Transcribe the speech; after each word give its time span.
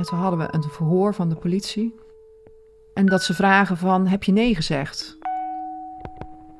En 0.00 0.06
toen 0.06 0.18
hadden 0.18 0.38
we 0.38 0.54
een 0.54 0.62
verhoor 0.62 1.14
van 1.14 1.28
de 1.28 1.34
politie. 1.34 1.94
En 2.94 3.06
dat 3.06 3.22
ze 3.22 3.34
vragen 3.34 3.76
van, 3.76 4.06
heb 4.06 4.24
je 4.24 4.32
nee 4.32 4.54
gezegd? 4.54 5.18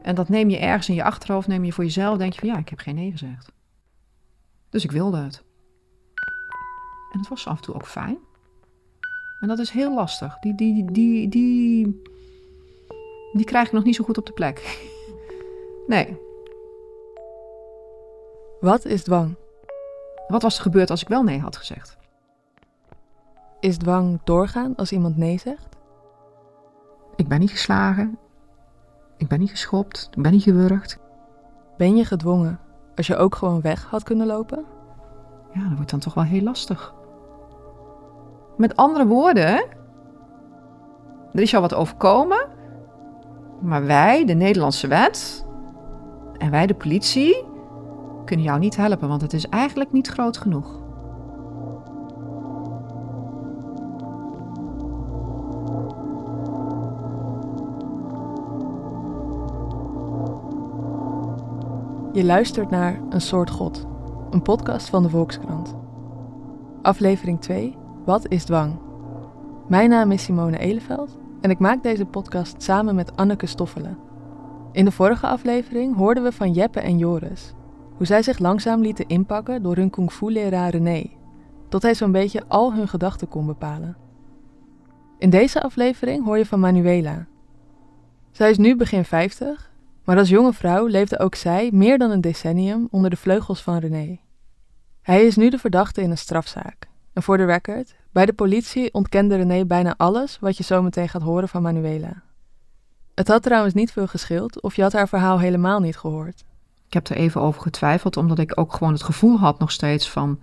En 0.03 0.15
dat 0.15 0.29
neem 0.29 0.51
je 0.51 0.59
ergens 0.59 0.89
in 0.89 0.95
je 0.95 1.05
achterhoofd, 1.05 1.49
neem 1.49 1.65
je 1.65 1.73
voor 1.73 1.85
jezelf, 1.85 2.19
denk 2.19 2.33
je 2.33 2.41
van, 2.41 2.49
ja, 2.49 2.59
ik 2.59 2.69
heb 2.69 2.79
geen 2.79 2.95
nee 2.95 3.11
gezegd. 3.11 3.53
Dus 4.71 4.85
ik 4.85 4.91
wilde 4.91 5.17
het. 5.17 5.43
En 7.13 7.19
het 7.19 7.29
was 7.29 7.47
af 7.47 7.57
en 7.57 7.63
toe 7.63 7.75
ook 7.75 7.87
fijn. 7.87 8.19
En 9.41 9.49
dat 9.49 9.59
is 9.59 9.71
heel 9.71 9.95
lastig. 9.95 10.39
Die, 10.39 10.55
die, 10.55 10.93
die, 10.93 11.29
die, 11.29 12.03
die 13.33 13.45
krijg 13.45 13.67
ik 13.67 13.73
nog 13.73 13.85
niet 13.85 13.95
zo 13.95 14.05
goed 14.05 14.19
op 14.19 14.27
de 14.27 14.33
plek. 14.33 14.59
Nee. 15.87 16.19
Wat 18.61 18.85
is 18.85 19.03
dwang? 19.03 19.35
Wat 20.29 20.43
was 20.43 20.57
er 20.57 20.63
gebeurd 20.63 20.91
als 20.91 21.03
ik 21.03 21.09
wel 21.09 21.23
nee 21.23 21.39
had 21.39 21.57
gezegd? 21.57 22.00
Is 23.61 23.77
dwang 23.77 24.21
doorgaan 24.25 24.77
als 24.77 24.93
iemand 24.93 25.17
nee 25.17 25.39
zegt? 25.39 25.77
Ik 27.17 27.29
ben 27.29 27.41
niet 27.41 27.51
geslagen. 27.51 28.19
Ik 29.17 29.29
ben 29.29 29.39
niet 29.39 29.51
geschopt. 29.51 30.09
Ik 30.17 30.23
ben 30.23 30.33
niet 30.33 30.43
gewurgd. 30.43 30.99
Ben 31.77 31.97
je 31.97 32.05
gedwongen 32.05 32.61
als 32.97 33.07
je 33.07 33.17
ook 33.17 33.35
gewoon 33.35 33.61
weg 33.61 33.85
had 33.85 34.03
kunnen 34.03 34.27
lopen? 34.27 34.65
Ja, 35.53 35.69
dat 35.69 35.77
wordt 35.77 35.91
dan 35.91 36.01
toch 36.01 36.15
wel 36.15 36.25
heel 36.25 36.43
lastig. 36.43 36.95
Met 38.57 38.77
andere 38.77 39.07
woorden, 39.07 39.65
er 41.33 41.41
is 41.41 41.51
jou 41.51 41.63
wat 41.63 41.75
overkomen, 41.75 42.49
maar 43.61 43.87
wij, 43.87 44.25
de 44.25 44.35
Nederlandse 44.35 44.87
wet 44.87 45.47
en 46.39 46.51
wij, 46.51 46.67
de 46.67 46.75
politie, 46.75 47.45
kunnen 48.25 48.47
jou 48.47 48.59
niet 48.59 48.77
helpen, 48.77 49.09
want 49.09 49.21
het 49.21 49.33
is 49.33 49.49
eigenlijk 49.49 49.93
niet 49.93 50.09
groot 50.09 50.37
genoeg. 50.37 50.80
Je 62.21 62.27
luistert 62.27 62.71
naar 62.71 63.01
Een 63.11 63.21
soort 63.21 63.51
God, 63.51 63.87
een 64.31 64.43
podcast 64.43 64.89
van 64.89 65.03
de 65.03 65.09
Volkskrant. 65.09 65.77
Aflevering 66.83 67.41
2, 67.41 67.77
Wat 68.05 68.29
is 68.29 68.45
dwang? 68.45 68.79
Mijn 69.69 69.91
naam 69.91 70.13
is 70.13 70.23
Simone 70.23 70.59
Eleveld 70.59 71.19
en 71.41 71.51
ik 71.51 71.59
maak 71.59 71.83
deze 71.83 72.05
podcast 72.05 72.63
samen 72.63 72.95
met 72.95 73.17
Anneke 73.17 73.47
Stoffelen. 73.47 73.99
In 74.73 74.85
de 74.85 74.91
vorige 74.91 75.27
aflevering 75.27 75.97
hoorden 75.97 76.23
we 76.23 76.33
van 76.33 76.53
Jeppe 76.53 76.81
en 76.81 76.99
Joris 76.99 77.55
hoe 77.97 78.07
zij 78.07 78.23
zich 78.23 78.39
langzaam 78.39 78.81
lieten 78.81 79.09
inpakken 79.09 79.63
door 79.63 79.77
hun 79.77 79.91
kung 79.91 80.13
fu-leraar 80.13 80.71
René, 80.71 81.11
tot 81.69 81.83
hij 81.83 81.95
zo'n 81.95 82.13
beetje 82.13 82.43
al 82.49 82.75
hun 82.75 82.89
gedachten 82.89 83.29
kon 83.29 83.47
bepalen. 83.47 83.97
In 85.19 85.31
deze 85.31 85.63
aflevering 85.63 86.25
hoor 86.25 86.39
je 86.39 86.47
van 86.47 86.61
Manuela. 86.61 87.27
Zij 88.31 88.51
is 88.51 88.59
nu 88.59 88.77
begin 88.77 89.05
50 89.05 89.70
maar 90.05 90.19
als 90.19 90.29
jonge 90.29 90.53
vrouw 90.53 90.87
leefde 90.87 91.19
ook 91.19 91.35
zij 91.35 91.71
meer 91.73 91.99
dan 91.99 92.11
een 92.11 92.21
decennium 92.21 92.89
onder 92.91 93.11
de 93.11 93.17
vleugels 93.17 93.63
van 93.63 93.79
René. 93.79 94.21
Hij 95.03 95.27
is 95.27 95.37
nu 95.37 95.51
de 95.51 95.59
verdachte 95.59 96.03
in 96.03 96.11
een 96.11 96.19
strafzaak. 96.19 96.89
En 97.13 97.23
voor 97.23 97.37
de 97.37 97.45
record, 97.45 97.95
bij 98.13 98.27
de 98.27 98.33
politie 98.33 98.95
ontkende 98.95 99.37
René 99.37 99.65
bijna 99.65 99.95
alles 99.97 100.39
wat 100.39 100.57
je 100.57 100.63
zo 100.63 100.83
meteen 100.83 101.09
gaat 101.09 101.23
horen 101.23 101.49
van 101.49 101.63
Manuela. 101.63 102.23
Het 103.15 103.29
had 103.29 103.43
trouwens 103.43 103.75
niet 103.75 103.93
veel 103.93 104.07
geschild 104.07 104.61
of 104.61 104.77
je 104.77 104.83
had 104.83 104.93
haar 104.93 105.09
verhaal 105.09 105.39
helemaal 105.39 105.81
niet 105.81 105.97
gehoord. 105.97 106.45
Ik 106.87 106.93
heb 106.93 107.09
er 107.09 107.17
even 107.17 107.41
over 107.41 107.63
getwijfeld, 107.63 108.17
omdat 108.17 108.39
ik 108.39 108.59
ook 108.61 108.73
gewoon 108.73 108.93
het 108.93 109.03
gevoel 109.03 109.39
had 109.39 109.59
nog 109.59 109.71
steeds 109.71 110.11
van... 110.11 110.41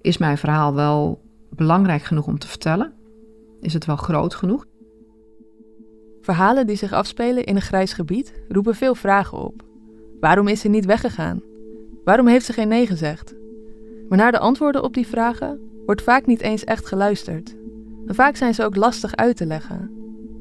is 0.00 0.18
mijn 0.18 0.38
verhaal 0.38 0.74
wel 0.74 1.22
belangrijk 1.50 2.02
genoeg 2.02 2.26
om 2.26 2.38
te 2.38 2.48
vertellen? 2.48 2.92
Is 3.60 3.72
het 3.72 3.84
wel 3.84 3.96
groot 3.96 4.34
genoeg? 4.34 4.64
Verhalen 6.26 6.66
die 6.66 6.76
zich 6.76 6.92
afspelen 6.92 7.44
in 7.44 7.56
een 7.56 7.62
grijs 7.62 7.92
gebied 7.92 8.32
roepen 8.48 8.74
veel 8.74 8.94
vragen 8.94 9.38
op. 9.38 9.62
Waarom 10.20 10.48
is 10.48 10.60
ze 10.60 10.68
niet 10.68 10.84
weggegaan? 10.84 11.42
Waarom 12.04 12.26
heeft 12.26 12.46
ze 12.46 12.52
geen 12.52 12.68
nee 12.68 12.86
gezegd? 12.86 13.34
Maar 14.08 14.18
naar 14.18 14.32
de 14.32 14.38
antwoorden 14.38 14.82
op 14.82 14.94
die 14.94 15.06
vragen 15.06 15.60
wordt 15.84 16.02
vaak 16.02 16.26
niet 16.26 16.40
eens 16.40 16.64
echt 16.64 16.86
geluisterd. 16.86 17.56
En 18.06 18.14
vaak 18.14 18.36
zijn 18.36 18.54
ze 18.54 18.64
ook 18.64 18.76
lastig 18.76 19.16
uit 19.16 19.36
te 19.36 19.46
leggen. 19.46 19.90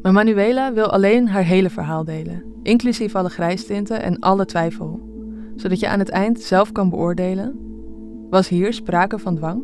Maar 0.01 0.13
Manuela 0.13 0.73
wil 0.73 0.91
alleen 0.91 1.27
haar 1.27 1.43
hele 1.43 1.69
verhaal 1.69 2.03
delen, 2.03 2.43
inclusief 2.63 3.15
alle 3.15 3.29
grijstinten 3.29 4.01
en 4.01 4.19
alle 4.19 4.45
twijfel, 4.45 4.99
zodat 5.55 5.79
je 5.79 5.87
aan 5.87 5.99
het 5.99 6.09
eind 6.09 6.41
zelf 6.41 6.71
kan 6.71 6.89
beoordelen: 6.89 7.59
was 8.29 8.47
hier 8.47 8.73
sprake 8.73 9.19
van 9.19 9.35
dwang? 9.35 9.63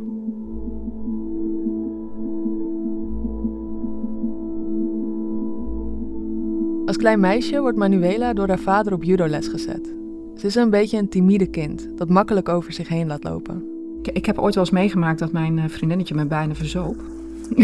Als 6.91 6.99
klein 6.99 7.19
meisje 7.19 7.59
wordt 7.59 7.77
Manuela 7.77 8.33
door 8.33 8.47
haar 8.47 8.59
vader 8.59 8.93
op 8.93 9.03
judoles 9.03 9.47
gezet. 9.47 9.93
Ze 10.37 10.47
is 10.47 10.55
een 10.55 10.69
beetje 10.69 10.97
een 10.97 11.09
timide 11.09 11.49
kind 11.49 11.87
dat 11.97 12.09
makkelijk 12.09 12.49
over 12.49 12.73
zich 12.73 12.87
heen 12.87 13.07
laat 13.07 13.23
lopen. 13.23 13.63
Ik, 14.01 14.13
ik 14.13 14.25
heb 14.25 14.37
ooit 14.37 14.55
wel 14.55 14.63
eens 14.63 14.73
meegemaakt 14.73 15.19
dat 15.19 15.31
mijn 15.31 15.59
eh, 15.59 15.69
vriendinnetje 15.69 16.15
me 16.15 16.25
bijna 16.25 16.55
verzoop. 16.55 16.95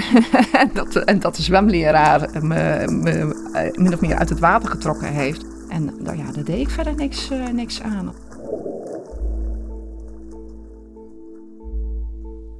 dat, 0.73 0.95
en 0.95 1.19
dat 1.19 1.35
de 1.35 1.41
zwemleraar 1.41 2.29
me, 2.41 2.87
me, 2.87 3.35
eh, 3.53 3.77
min 3.77 3.93
of 3.93 4.01
meer 4.01 4.15
uit 4.15 4.29
het 4.29 4.39
water 4.39 4.69
getrokken 4.69 5.07
heeft. 5.07 5.45
En 5.69 5.93
nou 5.99 6.17
ja, 6.17 6.31
daar 6.31 6.43
deed 6.43 6.59
ik 6.59 6.69
verder 6.69 6.95
niks, 6.95 7.31
uh, 7.31 7.47
niks 7.47 7.81
aan. 7.81 8.13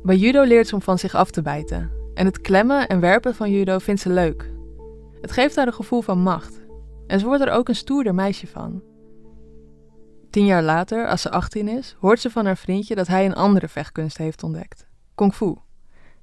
Bij 0.04 0.16
judo 0.16 0.44
leert 0.44 0.68
ze 0.68 0.76
om 0.76 0.82
van 0.82 0.98
zich 0.98 1.16
af 1.16 1.32
te 1.32 1.42
bijten. 1.42 1.90
En 2.14 2.26
het 2.26 2.42
klemmen 2.42 2.88
en 2.88 3.00
werpen 3.00 3.36
van 3.36 3.52
judo 3.52 3.78
vindt 3.78 4.02
ze 4.02 4.10
leuk. 4.10 4.56
Het 5.22 5.32
geeft 5.32 5.56
haar 5.56 5.68
een 5.68 5.74
gevoel 5.74 6.02
van 6.02 6.20
macht. 6.20 6.62
En 7.08 7.20
ze 7.20 7.26
wordt 7.26 7.44
er 7.44 7.52
ook 7.52 7.70
een 7.70 7.76
stoerder 7.76 8.16
meisje 8.16 8.48
van. 8.48 8.82
Tien 10.30 10.46
jaar 10.46 10.64
later, 10.64 11.08
als 11.08 11.22
ze 11.22 11.32
18 11.32 11.68
is, 11.68 11.96
hoort 12.00 12.20
ze 12.20 12.30
van 12.30 12.46
haar 12.46 12.58
vriendje 12.58 12.96
dat 12.96 13.08
hij 13.08 13.26
een 13.26 13.36
andere 13.36 13.68
vechtkunst 13.68 14.18
heeft 14.18 14.44
ontdekt: 14.44 14.88
kung 15.16 15.34
fu. 15.34 15.46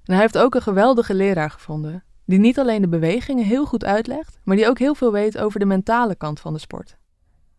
En 0.05 0.13
hij 0.13 0.21
heeft 0.21 0.39
ook 0.39 0.55
een 0.55 0.63
geweldige 0.63 1.15
leraar 1.15 1.51
gevonden, 1.51 2.05
die 2.25 2.39
niet 2.39 2.59
alleen 2.59 2.83
de 2.83 2.89
bewegingen 2.89 3.45
heel 3.45 3.67
goed 3.67 3.85
uitlegt, 3.85 4.39
maar 4.45 4.57
die 4.57 4.69
ook 4.69 4.79
heel 4.79 4.95
veel 4.95 5.13
weet 5.13 5.39
over 5.39 5.59
de 5.59 5.67
mentale 5.67 6.15
kant 6.15 6.41
van 6.41 6.53
de 6.53 6.59
sport. 6.59 6.97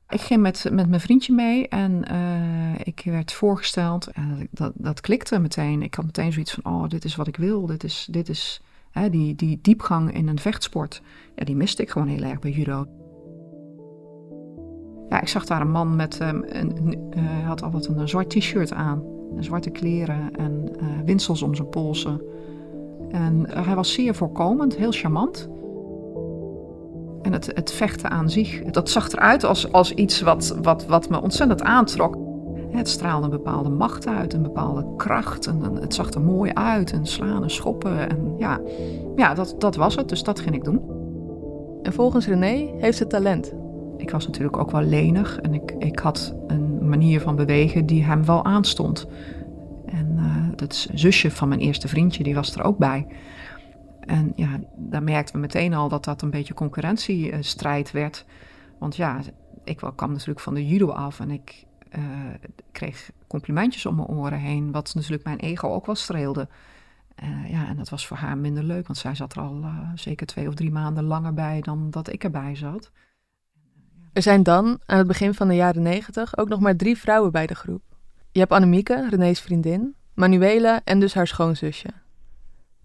Ik 0.10 0.22
ging 0.22 0.42
met, 0.42 0.66
met 0.72 0.90
mijn 0.90 1.02
vriendje 1.02 1.34
mee 1.34 1.68
en 1.68 2.06
uh, 2.12 2.80
ik 2.84 3.02
werd 3.06 3.32
voorgesteld 3.32 4.08
en 4.08 4.48
dat, 4.52 4.72
dat 4.76 5.02
klikte 5.02 5.40
meteen. 5.40 5.82
Ik 5.82 5.94
had 5.94 6.06
meteen 6.06 6.32
zoiets 6.32 6.54
van, 6.54 6.74
oh, 6.74 6.90
dit 6.90 7.06
is 7.06 7.16
wat 7.16 7.28
ik 7.28 7.38
wil, 7.38 7.66
dit 7.66 7.84
is, 7.84 8.08
dit 8.12 8.30
is 8.30 8.62
die, 9.04 9.36
die 9.36 9.60
diepgang 9.62 10.14
in 10.14 10.28
een 10.28 10.40
vechtsport. 10.40 11.02
Ja, 11.36 11.46
die 11.46 11.56
miste 11.56 11.82
ik 11.82 11.90
gewoon 11.90 12.08
heel 12.08 12.24
erg 12.24 12.40
bij 12.40 12.52
judo. 12.52 12.86
Ja, 15.10 15.22
ik 15.22 15.28
zag 15.28 15.46
daar 15.46 15.62
een 15.62 15.72
man 15.72 15.96
met, 15.96 16.22
um, 16.22 16.44
een, 16.48 16.98
uh, 17.18 17.48
had 17.48 17.64
altijd 17.64 17.88
een, 17.88 18.10
zwart 18.10 18.30
t-shirt 18.30 18.74
aan, 18.74 19.04
zwarte 19.40 19.70
kleren 19.70 20.36
en 20.36 20.70
uh, 20.82 20.88
winsels 21.06 21.42
om 21.42 21.56
zijn 21.56 21.70
polsen. 21.70 22.22
En 23.10 23.46
uh, 23.50 23.66
hij 23.66 23.76
was 23.76 23.94
zeer 23.94 24.16
voorkomend, 24.16 24.76
heel 24.76 24.92
charmant. 24.92 25.50
En 27.22 27.34
het, 27.34 27.46
het 27.54 27.72
vechten 27.72 28.10
aan 28.10 28.30
zich, 28.30 28.62
dat 28.64 28.90
zag 28.90 29.12
eruit 29.12 29.44
als, 29.44 29.72
als 29.72 29.92
iets 29.92 30.22
wat, 30.22 30.58
wat, 30.62 30.86
wat 30.86 31.10
me 31.10 31.22
ontzettend 31.22 31.64
aantrok. 31.64 32.25
Het 32.78 32.90
straalde 32.90 33.24
een 33.24 33.30
bepaalde 33.30 33.70
macht 33.70 34.08
uit, 34.08 34.34
een 34.34 34.42
bepaalde 34.42 34.86
kracht. 34.98 35.48
En, 35.48 35.62
het 35.62 35.94
zag 35.94 36.12
er 36.12 36.22
mooi 36.22 36.52
uit. 36.54 36.92
En 36.92 37.06
slaan 37.06 37.44
en 37.44 37.50
schoppen. 37.50 38.10
En 38.10 38.36
ja, 38.38 38.62
ja 39.16 39.34
dat, 39.34 39.56
dat 39.60 39.76
was 39.76 39.96
het. 39.96 40.10
Dus 40.10 40.24
dat 40.24 40.40
ging 40.40 40.56
ik 40.56 40.64
doen. 40.64 40.82
En 41.82 41.94
volgens 41.94 42.28
René 42.28 42.72
heeft 42.78 42.98
ze 42.98 43.08
talent. 43.08 43.54
Ik 43.98 44.12
was 44.12 44.26
natuurlijk 44.26 44.58
ook 44.58 44.72
wel 44.72 44.82
lenig. 44.82 45.40
En 45.40 45.54
ik, 45.54 45.76
ik 45.80 46.00
had 46.00 46.36
een 46.48 46.90
manier 46.90 47.22
van 47.22 47.36
bewegen 47.36 47.86
die 47.86 48.04
hem 48.04 48.26
wel 48.26 48.46
aanstond. 48.46 49.08
En 49.86 50.16
uh, 50.18 50.48
dat 50.56 50.88
zusje 50.94 51.32
van 51.32 51.48
mijn 51.48 51.60
eerste 51.60 51.88
vriendje, 51.88 52.24
die 52.24 52.36
was 52.36 52.56
er 52.56 52.64
ook 52.64 52.78
bij. 52.78 53.08
En 54.00 54.32
ja, 54.36 54.60
daar 54.76 55.04
merkten 55.04 55.36
we 55.36 55.42
meteen 55.42 55.74
al 55.74 55.90
dat 55.90 56.04
dat 56.04 56.22
een 56.22 56.30
beetje 56.30 56.54
concurrentiestrijd 56.54 57.92
werd. 57.92 58.26
Want 58.78 58.96
ja, 58.96 59.20
ik 59.64 59.78
kwam 59.96 60.12
natuurlijk 60.12 60.40
van 60.40 60.54
de 60.54 60.68
judo 60.68 60.90
af 60.90 61.20
en 61.20 61.32
ik 61.32 61.66
uh, 61.98 62.04
kreeg 62.72 63.12
complimentjes 63.28 63.86
om 63.86 63.96
mijn 63.96 64.08
oren 64.08 64.40
heen, 64.40 64.72
wat 64.72 64.94
natuurlijk 64.96 65.24
mijn 65.24 65.40
ego 65.40 65.68
ook 65.68 65.86
wel 65.86 65.96
streelde. 65.96 66.48
Uh, 67.24 67.52
ja, 67.52 67.68
en 67.68 67.78
dat 67.78 67.90
was 67.90 68.08
voor 68.08 68.18
haar 68.18 68.38
minder 68.38 68.64
leuk, 68.64 68.88
want 68.88 69.00
zij 69.00 69.16
zat 69.16 69.36
er 69.36 69.42
al 69.42 69.60
uh, 69.62 69.90
zeker 69.96 70.28
twee 70.28 70.48
of 70.48 70.54
drie 70.54 70.72
maanden 70.72 71.04
langer 71.04 71.34
bij 71.34 71.62
dan 71.62 71.90
dat 71.90 72.14
ik 72.14 72.24
erbij 72.24 72.56
zat. 72.56 72.92
Er 74.14 74.22
zijn 74.22 74.44
dan, 74.44 74.80
aan 74.86 74.98
het 74.98 75.08
begin 75.08 75.34
van 75.34 75.48
de 75.48 75.56
jaren 75.56 75.82
negentig, 75.82 76.38
ook 76.38 76.50
nog 76.50 76.60
maar 76.60 76.76
drie 76.76 76.98
vrouwen 76.98 77.32
bij 77.32 77.48
de 77.48 77.56
groep. 77.56 77.82
Je 78.32 78.40
hebt 78.40 78.52
Annemieke, 78.52 79.08
René's 79.10 79.40
vriendin, 79.40 79.96
Manuela 80.14 80.82
en 80.84 81.00
dus 81.00 81.14
haar 81.14 81.28
schoonzusje. 81.28 81.90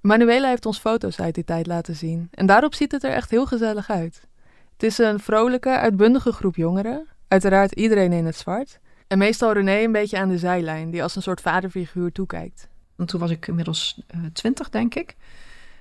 Manuela 0.00 0.48
heeft 0.48 0.66
ons 0.66 0.78
foto's 0.78 1.20
uit 1.20 1.34
die 1.34 1.44
tijd 1.44 1.66
laten 1.66 1.96
zien 1.96 2.28
en 2.30 2.46
daarop 2.46 2.74
ziet 2.74 2.92
het 2.92 3.04
er 3.04 3.12
echt 3.12 3.30
heel 3.30 3.46
gezellig 3.46 3.90
uit. 3.90 4.26
Het 4.72 4.82
is 4.82 4.98
een 4.98 5.20
vrolijke, 5.20 5.78
uitbundige 5.78 6.32
groep 6.32 6.56
jongeren, 6.56 7.06
uiteraard 7.28 7.72
iedereen 7.72 8.12
in 8.12 8.26
het 8.26 8.36
zwart, 8.36 8.80
en 9.10 9.18
meestal 9.18 9.52
René 9.52 9.82
een 9.82 9.92
beetje 9.92 10.18
aan 10.18 10.28
de 10.28 10.38
zijlijn, 10.38 10.90
die 10.90 11.02
als 11.02 11.16
een 11.16 11.22
soort 11.22 11.40
vaderfiguur 11.40 12.12
toekijkt. 12.12 12.68
En 12.96 13.06
toen 13.06 13.20
was 13.20 13.30
ik 13.30 13.46
inmiddels 13.46 14.02
uh, 14.14 14.24
twintig, 14.32 14.68
denk 14.68 14.94
ik. 14.94 15.16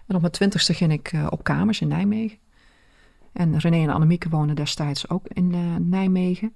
En 0.07 0.15
op 0.15 0.21
mijn 0.21 0.33
twintigste 0.33 0.73
ging 0.73 0.91
ik 0.91 1.11
uh, 1.13 1.27
op 1.29 1.43
kamers 1.43 1.81
in 1.81 1.87
Nijmegen. 1.87 2.37
En 3.33 3.57
René 3.57 3.83
en 3.83 3.89
Annemieke 3.89 4.29
woonden 4.29 4.55
destijds 4.55 5.09
ook 5.09 5.27
in 5.27 5.53
uh, 5.53 5.75
Nijmegen. 5.79 6.53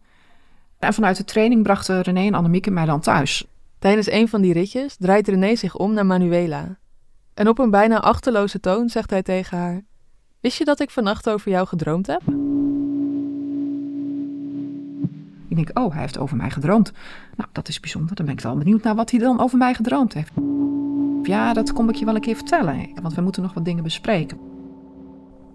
En 0.80 0.94
vanuit 0.94 1.18
de 1.18 1.24
training 1.24 1.64
brachten 1.64 2.02
René 2.02 2.26
en 2.26 2.34
Annemieke 2.34 2.72
mij 2.72 2.86
dan 2.86 3.00
thuis. 3.00 3.48
Tijdens 3.80 4.12
een 4.12 4.28
van 4.28 4.42
die 4.42 4.54
ritjes 4.54 4.96
draait 4.96 5.28
René 5.28 5.56
zich 5.56 5.76
om 5.76 5.94
naar 5.94 6.06
Manuela. 6.06 6.78
En 7.34 7.48
op 7.48 7.60
een 7.60 7.72
bijna 7.72 8.02
achterloze 8.02 8.60
toon 8.60 8.90
zegt 8.90 9.10
hij 9.10 9.24
tegen 9.24 9.58
haar: 9.58 9.82
Wist 10.40 10.58
je 10.58 10.66
dat 10.66 10.80
ik 10.80 10.90
vannacht 10.90 11.30
over 11.30 11.52
jou 11.52 11.68
gedroomd 11.68 12.08
heb? 12.08 12.22
Ik 15.58 15.66
denk, 15.66 15.86
oh, 15.86 15.92
hij 15.92 16.02
heeft 16.02 16.18
over 16.18 16.38
mij 16.38 16.50
gedroomd. 16.50 16.92
Nou, 17.36 17.50
dat 17.52 17.68
is 17.68 17.80
bijzonder. 17.80 18.16
Dan 18.16 18.26
ben 18.26 18.36
ik 18.36 18.42
wel 18.42 18.58
benieuwd 18.58 18.84
naar 18.84 18.96
wat 18.96 19.12
hij 19.12 19.20
dan 19.20 19.40
over 19.40 19.58
mij 19.58 19.74
gedroomd 19.74 20.14
heeft. 20.14 20.32
Ja, 21.24 21.54
dat 21.54 21.74
kom 21.74 21.90
ik 21.90 21.96
je 21.96 22.06
wel 22.06 22.16
een 22.16 22.22
keer 22.22 22.36
vertellen, 22.36 22.90
want 23.02 23.14
we 23.14 23.22
moeten 23.22 23.42
nog 23.42 23.54
wat 23.54 23.66
dingen 23.66 23.84
bespreken. 23.84 24.38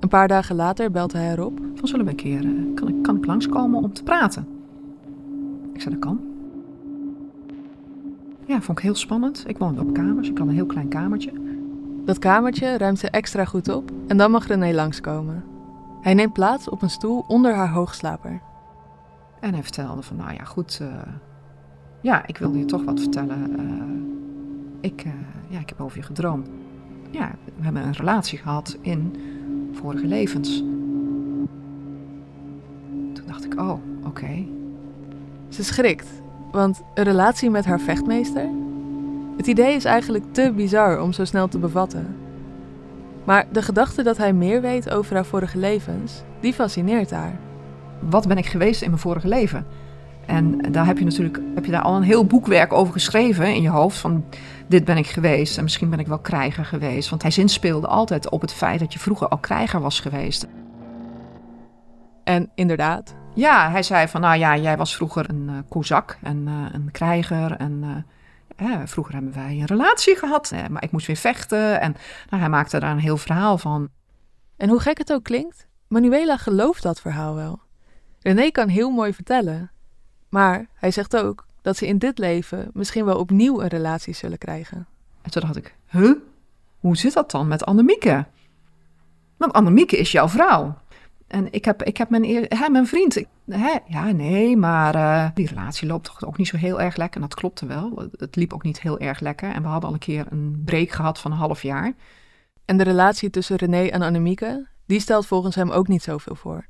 Een 0.00 0.08
paar 0.08 0.28
dagen 0.28 0.56
later 0.56 0.90
belt 0.90 1.12
hij 1.12 1.32
erop. 1.32 1.60
Van 1.74 1.88
zullen 1.88 2.04
we 2.04 2.10
een 2.10 2.16
keer, 2.16 2.44
uh, 2.44 2.74
kan, 2.74 2.88
ik, 2.88 3.02
kan 3.02 3.16
ik 3.16 3.26
langskomen 3.26 3.82
om 3.82 3.92
te 3.92 4.02
praten? 4.02 4.46
Ik 5.72 5.80
zei, 5.80 5.94
dat 5.94 6.04
kan. 6.04 6.20
Ja, 8.46 8.60
vond 8.60 8.78
ik 8.78 8.84
heel 8.84 8.94
spannend. 8.94 9.44
Ik 9.46 9.58
woonde 9.58 9.80
op 9.80 9.94
kamers, 9.94 10.28
ik 10.28 10.38
had 10.38 10.46
een 10.46 10.54
heel 10.54 10.66
klein 10.66 10.88
kamertje. 10.88 11.32
Dat 12.04 12.18
kamertje 12.18 12.78
ruimt 12.78 12.98
ze 12.98 13.10
extra 13.10 13.44
goed 13.44 13.68
op 13.68 13.90
en 14.06 14.16
dan 14.16 14.30
mag 14.30 14.46
René 14.46 14.74
langskomen. 14.74 15.44
Hij 16.00 16.14
neemt 16.14 16.32
plaats 16.32 16.68
op 16.68 16.82
een 16.82 16.90
stoel 16.90 17.24
onder 17.26 17.54
haar 17.54 17.70
hoogslaper. 17.70 18.40
En 19.40 19.52
hij 19.52 19.62
vertelde 19.62 20.02
van, 20.02 20.16
nou 20.16 20.32
ja, 20.32 20.44
goed, 20.44 20.78
uh, 20.82 20.88
ja, 22.00 22.26
ik 22.26 22.38
wilde 22.38 22.58
je 22.58 22.64
toch 22.64 22.84
wat 22.84 23.00
vertellen. 23.00 23.60
Uh, 23.60 23.82
ik, 24.80 25.04
uh, 25.04 25.12
ja, 25.48 25.58
ik 25.58 25.68
heb 25.68 25.80
over 25.80 25.98
je 25.98 26.04
gedroomd. 26.04 26.48
Ja, 27.10 27.30
we 27.56 27.64
hebben 27.64 27.82
een 27.82 27.92
relatie 27.92 28.38
gehad 28.38 28.76
in 28.80 29.16
vorige 29.72 30.06
levens. 30.06 30.58
Toen 33.12 33.26
dacht 33.26 33.44
ik, 33.44 33.60
oh, 33.60 33.78
oké. 34.04 34.46
Ze 35.48 35.64
schrikt, 35.64 36.08
want 36.50 36.82
een 36.94 37.04
relatie 37.04 37.50
met 37.50 37.64
haar 37.64 37.80
vechtmeester? 37.80 38.48
Het 39.36 39.46
idee 39.46 39.74
is 39.74 39.84
eigenlijk 39.84 40.24
te 40.30 40.52
bizar 40.56 41.00
om 41.00 41.12
zo 41.12 41.24
snel 41.24 41.48
te 41.48 41.58
bevatten. 41.58 42.16
Maar 43.24 43.46
de 43.52 43.62
gedachte 43.62 44.02
dat 44.02 44.16
hij 44.16 44.32
meer 44.32 44.60
weet 44.60 44.90
over 44.90 45.14
haar 45.14 45.24
vorige 45.24 45.58
levens, 45.58 46.22
die 46.40 46.52
fascineert 46.52 47.10
haar. 47.10 47.38
Wat 48.00 48.28
ben 48.28 48.38
ik 48.38 48.46
geweest 48.46 48.82
in 48.82 48.88
mijn 48.88 49.00
vorige 49.00 49.28
leven? 49.28 49.66
En 50.26 50.72
daar 50.72 50.86
heb 50.86 50.98
je 50.98 51.04
natuurlijk 51.04 51.40
heb 51.54 51.64
je 51.64 51.70
daar 51.70 51.82
al 51.82 51.96
een 51.96 52.02
heel 52.02 52.26
boekwerk 52.26 52.72
over 52.72 52.92
geschreven 52.92 53.54
in 53.54 53.62
je 53.62 53.68
hoofd. 53.68 53.98
Van 53.98 54.24
dit 54.66 54.84
ben 54.84 54.96
ik 54.96 55.06
geweest 55.06 55.56
en 55.56 55.62
misschien 55.62 55.90
ben 55.90 55.98
ik 55.98 56.06
wel 56.06 56.18
krijger 56.18 56.64
geweest. 56.64 57.08
Want 57.08 57.22
hij 57.22 57.30
zinspeelde 57.30 57.86
altijd 57.86 58.30
op 58.30 58.40
het 58.40 58.52
feit 58.52 58.80
dat 58.80 58.92
je 58.92 58.98
vroeger 58.98 59.28
al 59.28 59.38
krijger 59.38 59.80
was 59.80 60.00
geweest. 60.00 60.46
En 62.24 62.50
inderdaad. 62.54 63.14
Ja, 63.34 63.70
hij 63.70 63.82
zei 63.82 64.08
van 64.08 64.20
nou 64.20 64.38
ja, 64.38 64.56
jij 64.56 64.76
was 64.76 64.96
vroeger 64.96 65.30
een 65.30 65.48
uh, 65.48 65.58
kozak 65.68 66.18
en 66.22 66.46
uh, 66.46 66.66
een 66.72 66.90
krijger. 66.90 67.52
En 67.52 68.04
uh, 68.56 68.80
vroeger 68.84 69.14
hebben 69.14 69.34
wij 69.34 69.50
een 69.50 69.66
relatie 69.66 70.16
gehad, 70.16 70.52
maar 70.70 70.82
ik 70.82 70.90
moest 70.90 71.06
weer 71.06 71.16
vechten. 71.16 71.80
En 71.80 71.96
nou, 72.30 72.42
hij 72.42 72.50
maakte 72.50 72.80
daar 72.80 72.90
een 72.90 72.98
heel 72.98 73.16
verhaal 73.16 73.58
van. 73.58 73.88
En 74.56 74.68
hoe 74.68 74.80
gek 74.80 74.98
het 74.98 75.12
ook 75.12 75.24
klinkt, 75.24 75.66
Manuela 75.88 76.36
gelooft 76.36 76.82
dat 76.82 77.00
verhaal 77.00 77.34
wel. 77.34 77.60
René 78.28 78.50
kan 78.50 78.68
heel 78.68 78.90
mooi 78.90 79.14
vertellen. 79.14 79.70
Maar 80.28 80.66
hij 80.74 80.90
zegt 80.90 81.16
ook 81.16 81.46
dat 81.62 81.76
ze 81.76 81.86
in 81.86 81.98
dit 81.98 82.18
leven 82.18 82.70
misschien 82.72 83.04
wel 83.04 83.18
opnieuw 83.18 83.60
een 83.60 83.68
relatie 83.68 84.14
zullen 84.14 84.38
krijgen. 84.38 84.86
En 85.22 85.30
toen 85.30 85.42
dacht 85.42 85.56
ik, 85.56 85.74
huh? 85.86 86.12
Hoe 86.78 86.96
zit 86.96 87.12
dat 87.12 87.30
dan 87.30 87.48
met 87.48 87.64
Annemieke? 87.64 88.26
Want 89.36 89.52
Annemieke 89.52 89.96
is 89.96 90.12
jouw 90.12 90.28
vrouw. 90.28 90.78
En 91.26 91.52
ik 91.52 91.64
heb, 91.64 91.82
ik 91.82 91.96
heb 91.96 92.10
mijn, 92.10 92.46
hè, 92.48 92.68
mijn 92.68 92.86
vriend. 92.86 93.24
Hè, 93.46 93.78
ja, 93.86 94.10
nee, 94.10 94.56
maar 94.56 94.94
uh, 94.94 95.28
die 95.34 95.46
relatie 95.46 95.88
loopt 95.88 96.04
toch 96.04 96.24
ook 96.24 96.38
niet 96.38 96.48
zo 96.48 96.56
heel 96.56 96.80
erg 96.80 96.96
lekker. 96.96 97.20
En 97.20 97.28
dat 97.28 97.38
klopte 97.38 97.66
wel. 97.66 98.08
Het 98.16 98.36
liep 98.36 98.52
ook 98.52 98.62
niet 98.62 98.80
heel 98.80 98.98
erg 98.98 99.20
lekker. 99.20 99.52
En 99.52 99.62
we 99.62 99.68
hadden 99.68 99.88
al 99.88 99.94
een 99.94 100.00
keer 100.00 100.26
een 100.30 100.62
break 100.64 100.90
gehad 100.90 101.18
van 101.18 101.30
een 101.32 101.38
half 101.38 101.62
jaar. 101.62 101.92
En 102.64 102.76
de 102.76 102.84
relatie 102.84 103.30
tussen 103.30 103.56
René 103.56 103.86
en 103.86 104.02
Annemieke, 104.02 104.66
die 104.86 105.00
stelt 105.00 105.26
volgens 105.26 105.54
hem 105.54 105.70
ook 105.70 105.88
niet 105.88 106.02
zoveel 106.02 106.34
voor. 106.34 106.66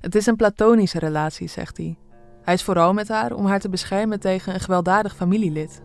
Het 0.00 0.14
is 0.14 0.26
een 0.26 0.36
platonische 0.36 0.98
relatie, 0.98 1.48
zegt 1.48 1.76
hij. 1.76 1.96
Hij 2.42 2.54
is 2.54 2.62
vooral 2.62 2.92
met 2.92 3.08
haar 3.08 3.32
om 3.32 3.46
haar 3.46 3.60
te 3.60 3.68
beschermen 3.68 4.20
tegen 4.20 4.54
een 4.54 4.60
gewelddadig 4.60 5.16
familielid. 5.16 5.82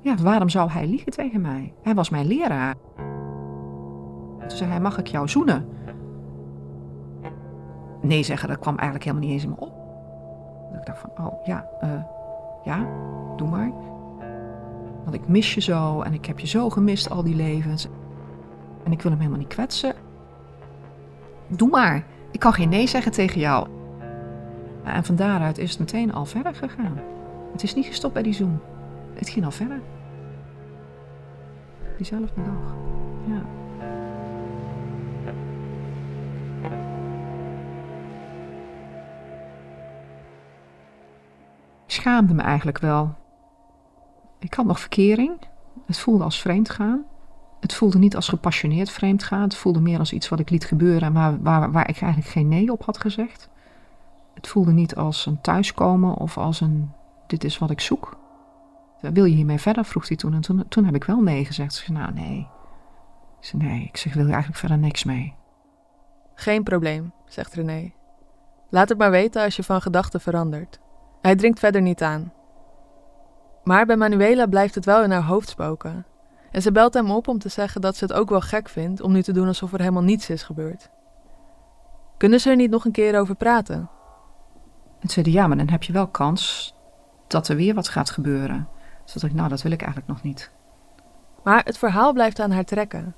Ja, 0.00 0.16
waarom 0.16 0.48
zou 0.48 0.70
hij 0.70 0.86
liegen 0.86 1.12
tegen 1.12 1.40
mij? 1.40 1.74
Hij 1.82 1.94
was 1.94 2.10
mijn 2.10 2.26
leraar. 2.26 2.74
Toen 4.38 4.58
zei 4.58 4.70
hij, 4.70 4.80
mag 4.80 4.98
ik 4.98 5.06
jou 5.06 5.28
zoenen? 5.28 5.68
Nee 8.02 8.22
zeggen, 8.22 8.48
dat 8.48 8.58
kwam 8.58 8.76
eigenlijk 8.76 9.04
helemaal 9.04 9.26
niet 9.28 9.34
eens 9.34 9.44
in 9.44 9.50
me 9.50 9.56
op. 9.58 9.74
ik 10.80 10.86
dacht 10.86 11.00
van, 11.00 11.26
oh 11.26 11.46
ja, 11.46 11.68
uh, 11.84 12.02
ja, 12.64 12.86
doe 13.36 13.48
maar. 13.48 13.72
Want 15.02 15.14
ik 15.14 15.28
mis 15.28 15.54
je 15.54 15.60
zo 15.60 16.00
en 16.00 16.12
ik 16.12 16.26
heb 16.26 16.38
je 16.38 16.46
zo 16.46 16.70
gemist 16.70 17.10
al 17.10 17.22
die 17.22 17.36
levens. 17.36 17.88
En 18.84 18.92
ik 18.92 19.02
wil 19.02 19.10
hem 19.10 19.20
helemaal 19.20 19.40
niet 19.40 19.54
kwetsen. 19.54 19.94
Doe 21.48 21.68
maar. 21.68 22.04
Ik 22.30 22.40
kan 22.40 22.52
geen 22.52 22.68
nee 22.68 22.86
zeggen 22.86 23.12
tegen 23.12 23.40
jou. 23.40 23.68
En 24.84 25.04
van 25.04 25.16
daaruit 25.16 25.58
is 25.58 25.70
het 25.70 25.78
meteen 25.78 26.12
al 26.12 26.24
verder 26.24 26.54
gegaan. 26.54 27.00
Het 27.52 27.62
is 27.62 27.74
niet 27.74 27.86
gestopt 27.86 28.14
bij 28.14 28.22
die 28.22 28.32
Zoom. 28.32 28.60
Het 29.14 29.28
ging 29.28 29.44
al 29.44 29.50
verder. 29.50 29.80
Diezelfde 31.96 32.42
dag. 32.42 32.76
Ja. 33.26 33.42
Ik 41.86 41.96
schaamde 41.96 42.34
me 42.34 42.42
eigenlijk 42.42 42.78
wel. 42.78 43.14
Ik 44.38 44.54
had 44.54 44.66
nog 44.66 44.80
verkering. 44.80 45.38
Het 45.86 45.98
voelde 45.98 46.24
als 46.24 46.40
vreemd 46.40 46.70
gaan. 46.70 47.04
Het 47.60 47.74
voelde 47.74 47.98
niet 47.98 48.16
als 48.16 48.28
gepassioneerd 48.28 48.90
vreemd 48.90 49.22
gaan. 49.22 49.42
Het 49.42 49.56
voelde 49.56 49.80
meer 49.80 49.98
als 49.98 50.12
iets 50.12 50.28
wat 50.28 50.38
ik 50.38 50.50
liet 50.50 50.64
gebeuren 50.64 51.02
en 51.02 51.42
waar, 51.42 51.72
waar, 51.72 51.88
ik 51.88 52.00
eigenlijk 52.00 52.32
geen 52.32 52.48
nee 52.48 52.72
op 52.72 52.84
had 52.84 52.98
gezegd. 52.98 53.48
Het 54.34 54.48
voelde 54.48 54.72
niet 54.72 54.96
als 54.96 55.26
een 55.26 55.40
thuiskomen 55.40 56.14
of 56.14 56.38
als 56.38 56.60
een 56.60 56.90
dit 57.26 57.44
is 57.44 57.58
wat 57.58 57.70
ik 57.70 57.80
zoek. 57.80 58.18
Wil 59.00 59.24
je 59.24 59.34
hiermee 59.34 59.58
verder? 59.58 59.84
vroeg 59.84 60.08
hij 60.08 60.16
toen. 60.16 60.34
En 60.34 60.40
toen, 60.40 60.68
toen 60.68 60.84
heb 60.84 60.94
ik 60.94 61.04
wel 61.04 61.20
nee 61.20 61.44
gezegd. 61.44 61.74
Ze 61.74 61.84
zei, 61.84 61.98
nou 61.98 62.12
nee. 62.12 62.48
Ik 63.40 63.46
zei, 63.46 63.62
nee, 63.62 63.84
ik 63.84 63.96
zeg, 63.96 64.14
wil 64.14 64.24
je 64.24 64.30
eigenlijk 64.30 64.60
verder 64.60 64.78
niks 64.78 65.04
mee? 65.04 65.34
Geen 66.34 66.62
probleem, 66.62 67.12
zegt 67.26 67.54
René. 67.54 67.92
Laat 68.68 68.88
het 68.88 68.98
maar 68.98 69.10
weten 69.10 69.42
als 69.42 69.56
je 69.56 69.62
van 69.62 69.82
gedachten 69.82 70.20
verandert. 70.20 70.80
Hij 71.20 71.36
dringt 71.36 71.58
verder 71.58 71.82
niet 71.82 72.02
aan. 72.02 72.32
Maar 73.64 73.86
bij 73.86 73.96
Manuela 73.96 74.46
blijft 74.46 74.74
het 74.74 74.84
wel 74.84 75.02
in 75.02 75.10
haar 75.10 75.22
hoofd 75.22 75.48
spoken. 75.48 76.06
En 76.50 76.62
ze 76.62 76.72
belt 76.72 76.94
hem 76.94 77.10
op 77.10 77.28
om 77.28 77.38
te 77.38 77.48
zeggen 77.48 77.80
dat 77.80 77.96
ze 77.96 78.04
het 78.04 78.12
ook 78.12 78.28
wel 78.28 78.40
gek 78.40 78.68
vindt 78.68 79.00
om 79.00 79.12
nu 79.12 79.22
te 79.22 79.32
doen 79.32 79.46
alsof 79.46 79.72
er 79.72 79.78
helemaal 79.78 80.02
niets 80.02 80.30
is 80.30 80.42
gebeurd. 80.42 80.90
Kunnen 82.16 82.40
ze 82.40 82.50
er 82.50 82.56
niet 82.56 82.70
nog 82.70 82.84
een 82.84 82.92
keer 82.92 83.20
over 83.20 83.34
praten? 83.34 83.88
En 85.00 85.08
ze 85.08 85.12
zeiden, 85.12 85.32
ja, 85.32 85.46
maar 85.46 85.56
dan 85.56 85.68
heb 85.68 85.82
je 85.82 85.92
wel 85.92 86.06
kans 86.06 86.74
dat 87.26 87.48
er 87.48 87.56
weer 87.56 87.74
wat 87.74 87.88
gaat 87.88 88.10
gebeuren. 88.10 88.68
Dus 89.04 89.12
dacht 89.12 89.32
ik, 89.32 89.34
nou, 89.34 89.48
dat 89.48 89.62
wil 89.62 89.72
ik 89.72 89.82
eigenlijk 89.82 90.12
nog 90.12 90.22
niet. 90.22 90.50
Maar 91.42 91.64
het 91.64 91.78
verhaal 91.78 92.12
blijft 92.12 92.40
aan 92.40 92.50
haar 92.50 92.64
trekken. 92.64 93.14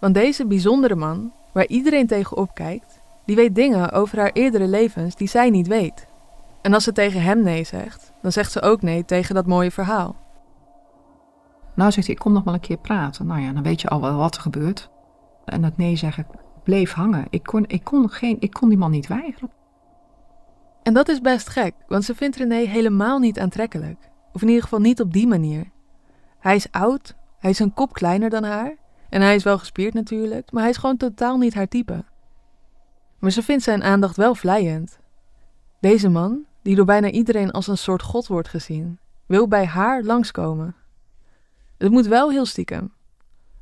Want 0.00 0.14
deze 0.14 0.46
bijzondere 0.46 0.94
man, 0.94 1.32
waar 1.52 1.66
iedereen 1.66 2.06
tegen 2.06 2.36
opkijkt, 2.36 3.00
die 3.24 3.36
weet 3.36 3.54
dingen 3.54 3.92
over 3.92 4.18
haar 4.18 4.32
eerdere 4.32 4.66
levens 4.66 5.16
die 5.16 5.28
zij 5.28 5.50
niet 5.50 5.66
weet. 5.66 6.06
En 6.62 6.74
als 6.74 6.84
ze 6.84 6.92
tegen 6.92 7.22
hem 7.22 7.42
nee 7.42 7.64
zegt, 7.64 8.12
dan 8.22 8.32
zegt 8.32 8.52
ze 8.52 8.62
ook 8.62 8.82
nee 8.82 9.04
tegen 9.04 9.34
dat 9.34 9.46
mooie 9.46 9.70
verhaal. 9.70 10.16
Nou, 11.74 11.92
zegt 11.92 12.06
hij, 12.06 12.14
ik 12.14 12.20
kom 12.20 12.32
nog 12.32 12.44
wel 12.44 12.54
een 12.54 12.60
keer 12.60 12.78
praten. 12.78 13.26
Nou 13.26 13.40
ja, 13.40 13.52
dan 13.52 13.62
weet 13.62 13.80
je 13.80 13.88
al 13.88 14.00
wel 14.00 14.16
wat 14.16 14.34
er 14.34 14.40
gebeurt. 14.40 14.90
En 15.44 15.62
dat 15.62 15.76
nee 15.76 15.96
zeggen 15.96 16.26
bleef 16.62 16.92
hangen. 16.92 17.26
Ik 17.30 17.42
kon, 17.42 17.64
ik 17.66 17.84
kon, 17.84 18.10
geen, 18.10 18.36
ik 18.40 18.52
kon 18.52 18.68
die 18.68 18.78
man 18.78 18.90
niet 18.90 19.06
weigeren. 19.06 19.50
En 20.82 20.94
dat 20.94 21.08
is 21.08 21.20
best 21.20 21.48
gek, 21.48 21.74
want 21.88 22.04
ze 22.04 22.14
vindt 22.14 22.36
René 22.36 22.54
helemaal 22.54 23.18
niet 23.18 23.40
aantrekkelijk. 23.40 24.10
Of 24.32 24.42
in 24.42 24.48
ieder 24.48 24.62
geval 24.62 24.80
niet 24.80 25.00
op 25.00 25.12
die 25.12 25.26
manier. 25.26 25.70
Hij 26.38 26.54
is 26.54 26.70
oud, 26.70 27.14
hij 27.38 27.50
is 27.50 27.58
een 27.58 27.74
kop 27.74 27.92
kleiner 27.92 28.30
dan 28.30 28.44
haar. 28.44 28.76
En 29.08 29.20
hij 29.20 29.34
is 29.34 29.42
wel 29.42 29.58
gespierd 29.58 29.94
natuurlijk, 29.94 30.52
maar 30.52 30.62
hij 30.62 30.70
is 30.70 30.76
gewoon 30.76 30.96
totaal 30.96 31.38
niet 31.38 31.54
haar 31.54 31.68
type. 31.68 32.04
Maar 33.18 33.30
ze 33.30 33.42
vindt 33.42 33.62
zijn 33.62 33.82
aandacht 33.82 34.16
wel 34.16 34.34
vlijend. 34.34 34.98
Deze 35.80 36.08
man, 36.08 36.44
die 36.62 36.76
door 36.76 36.84
bijna 36.84 37.10
iedereen 37.10 37.50
als 37.50 37.66
een 37.66 37.78
soort 37.78 38.02
god 38.02 38.26
wordt 38.26 38.48
gezien, 38.48 38.98
wil 39.26 39.48
bij 39.48 39.66
haar 39.66 40.02
langskomen. 40.02 40.74
Het 41.82 41.90
moet 41.90 42.06
wel 42.06 42.30
heel 42.30 42.46
stiekem. 42.46 42.92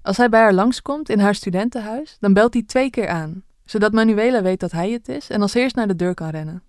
Als 0.02 0.16
hij 0.16 0.28
bij 0.28 0.40
haar 0.40 0.52
langskomt 0.52 1.08
in 1.08 1.18
haar 1.18 1.34
studentenhuis, 1.34 2.16
dan 2.20 2.32
belt 2.32 2.54
hij 2.54 2.62
twee 2.62 2.90
keer 2.90 3.08
aan, 3.08 3.42
zodat 3.64 3.92
Manuela 3.92 4.42
weet 4.42 4.60
dat 4.60 4.72
hij 4.72 4.90
het 4.90 5.08
is 5.08 5.30
en 5.30 5.42
als 5.42 5.54
eerst 5.54 5.74
naar 5.76 5.88
de 5.88 5.96
deur 5.96 6.14
kan 6.14 6.28
rennen. 6.28 6.62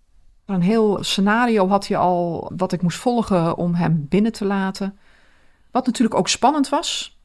Een 0.46 0.62
heel 0.62 1.03
scenario 1.03 1.67
had 1.67 1.88
hij 1.88 1.98
al 1.98 2.51
wat 2.55 2.72
ik 2.72 2.81
moest 2.81 2.98
volgen 2.98 3.58
om 3.58 3.74
hem 3.74 4.05
binnen 4.10 4.31
te 4.31 4.46
laten. 4.46 4.98
Wat 5.72 5.86
natuurlijk 5.86 6.15
ook 6.15 6.27
spannend 6.27 6.70
was. 6.70 7.20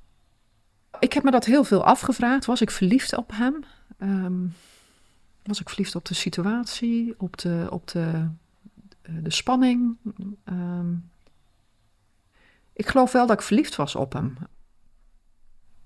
Ik 0.98 1.12
heb 1.12 1.22
me 1.22 1.30
dat 1.30 1.44
heel 1.44 1.64
veel 1.64 1.84
afgevraagd. 1.84 2.44
Was 2.44 2.60
ik 2.60 2.70
verliefd 2.70 3.16
op 3.16 3.30
hem? 3.34 3.64
Ehm, 3.98 4.46
was 5.42 5.60
ik 5.60 5.68
verliefd 5.68 5.94
op 5.94 6.04
de 6.04 6.14
situatie, 6.14 7.14
op 7.18 7.36
de, 7.36 7.66
op 7.70 7.88
de, 7.88 8.28
eh, 9.02 9.14
de 9.22 9.30
spanning? 9.30 9.96
Ehm, 10.44 10.92
ik 12.76 12.86
geloof 12.86 13.12
wel 13.12 13.26
dat 13.26 13.36
ik 13.36 13.46
verliefd 13.46 13.76
was 13.76 13.94
op 13.94 14.12
hem. 14.12 14.36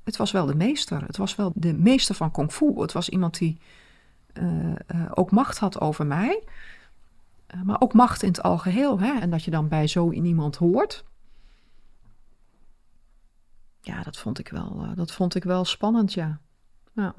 Het 0.05 0.17
was 0.17 0.31
wel 0.31 0.47
de 0.47 0.55
meester. 0.55 1.03
Het 1.07 1.17
was 1.17 1.37
wel 1.37 1.53
de 1.55 1.73
meester 1.73 2.15
van 2.15 2.31
kung 2.31 2.53
fu. 2.53 2.81
Het 2.81 2.93
was 2.93 3.09
iemand 3.09 3.39
die 3.39 3.61
uh, 4.35 4.65
uh, 4.65 4.75
ook 5.15 5.31
macht 5.31 5.59
had 5.59 5.81
over 5.81 6.07
mij. 6.07 6.45
Uh, 7.55 7.63
maar 7.63 7.81
ook 7.81 7.93
macht 7.93 8.23
in 8.23 8.29
het 8.29 8.43
algeheel. 8.43 9.01
Hè? 9.01 9.19
En 9.21 9.31
dat 9.31 9.45
je 9.45 9.51
dan 9.51 9.69
bij 9.69 9.87
zo 9.87 10.11
iemand 10.11 10.57
hoort. 10.57 11.05
Ja, 13.81 14.03
dat 14.03 14.17
vond 14.17 14.39
ik 14.39 14.49
wel, 14.49 14.95
dat 14.95 15.13
vond 15.13 15.35
ik 15.35 15.45
wel 15.45 15.65
spannend, 15.65 16.13
ja. 16.13 16.41
ja. 16.93 17.15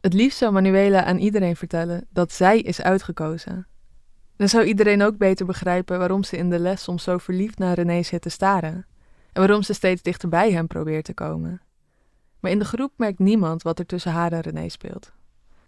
Het 0.00 0.12
liefst 0.12 0.38
zou 0.38 0.52
Manuela 0.52 1.04
aan 1.04 1.18
iedereen 1.18 1.56
vertellen 1.56 2.06
dat 2.10 2.32
zij 2.32 2.60
is 2.60 2.80
uitgekozen. 2.80 3.66
Dan 4.36 4.48
zou 4.48 4.64
iedereen 4.64 5.02
ook 5.02 5.16
beter 5.16 5.46
begrijpen 5.46 5.98
waarom 5.98 6.24
ze 6.24 6.36
in 6.36 6.50
de 6.50 6.58
les 6.58 6.82
soms 6.82 7.02
zo 7.02 7.18
verliefd 7.18 7.58
naar 7.58 7.74
René 7.74 8.02
zit 8.02 8.22
te 8.22 8.28
staren. 8.28 8.86
En 9.32 9.40
waarom 9.40 9.62
ze 9.62 9.72
steeds 9.72 10.02
dichter 10.02 10.28
bij 10.28 10.52
hem 10.52 10.66
probeert 10.66 11.04
te 11.04 11.14
komen. 11.14 11.60
Maar 12.40 12.50
in 12.50 12.58
de 12.58 12.64
groep 12.64 12.92
merkt 12.96 13.18
niemand 13.18 13.62
wat 13.62 13.78
er 13.78 13.86
tussen 13.86 14.12
haar 14.12 14.32
en 14.32 14.40
René 14.40 14.68
speelt. 14.68 15.12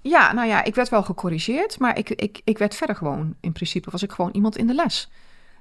Ja, 0.00 0.32
nou 0.32 0.48
ja, 0.48 0.64
ik 0.64 0.74
werd 0.74 0.88
wel 0.88 1.02
gecorrigeerd, 1.02 1.78
maar 1.78 1.98
ik, 1.98 2.10
ik, 2.10 2.40
ik 2.44 2.58
werd 2.58 2.74
verder 2.74 2.96
gewoon. 2.96 3.36
In 3.40 3.52
principe 3.52 3.90
was 3.90 4.02
ik 4.02 4.12
gewoon 4.12 4.30
iemand 4.32 4.56
in 4.56 4.66
de 4.66 4.74
les. 4.74 5.10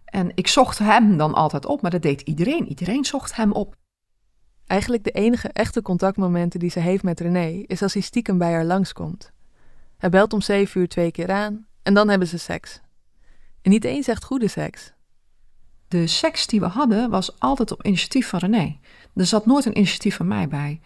En 0.06 0.32
ik 0.36 0.48
zocht 0.48 0.78
hem 0.78 1.18
dan 1.18 1.34
altijd 1.34 1.66
op, 1.66 1.82
maar 1.82 1.92
dat 1.92 2.02
deed 2.02 2.22
iedereen. 2.22 2.68
Iedereen 2.68 3.06
zocht 3.06 3.36
hem 3.36 3.52
op. 3.52 3.76
Eigenlijk 4.68 5.04
de 5.04 5.12
enige 5.12 5.48
echte 5.48 5.82
contactmomenten 5.82 6.60
die 6.60 6.70
ze 6.70 6.80
heeft 6.80 7.04
met 7.04 7.20
René 7.20 7.64
is 7.68 7.82
als 7.82 7.94
hij 7.94 8.02
stiekem 8.02 8.38
bij 8.38 8.52
haar 8.52 8.66
langskomt. 8.66 9.32
Hij 9.98 10.10
belt 10.10 10.34
om 10.34 10.42
zeven 10.42 10.82
uur 10.82 10.88
twee 10.88 11.12
keer 11.12 11.32
aan 11.32 11.66
en 11.84 11.94
dan 11.94 12.10
hebben 12.10 12.28
ze 12.28 12.38
seks. 12.38 12.82
En 13.63 13.72
niet 13.72 13.84
eens 13.84 14.08
echt 14.08 14.24
goede 14.24 14.48
seks. 14.48 14.93
De 15.88 16.08
seks 16.08 16.48
die 16.48 16.60
we 16.60 16.65
hadden 16.65 17.10
was 17.10 17.39
altijd 17.39 17.72
op 17.72 17.86
initiatief 17.86 18.27
van 18.27 18.39
René. 18.39 18.77
Er 19.15 19.25
zat 19.25 19.46
nooit 19.46 19.65
een 19.65 19.77
initiatief 19.77 20.15
van 20.15 20.27
mij 20.27 20.48
bij. 20.48 20.82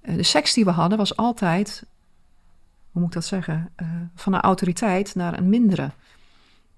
Eh, 0.00 0.16
de 0.16 0.22
seks 0.22 0.52
die 0.52 0.64
we 0.64 0.70
hadden 0.70 0.98
was 0.98 1.16
altijd, 1.16 1.86
hoe 2.90 3.00
moet 3.00 3.08
ik 3.08 3.14
dat 3.14 3.24
zeggen, 3.24 3.72
uh, 3.82 3.88
van 4.14 4.34
een 4.34 4.40
autoriteit 4.40 5.14
naar 5.14 5.38
een 5.38 5.48
mindere. 5.48 5.90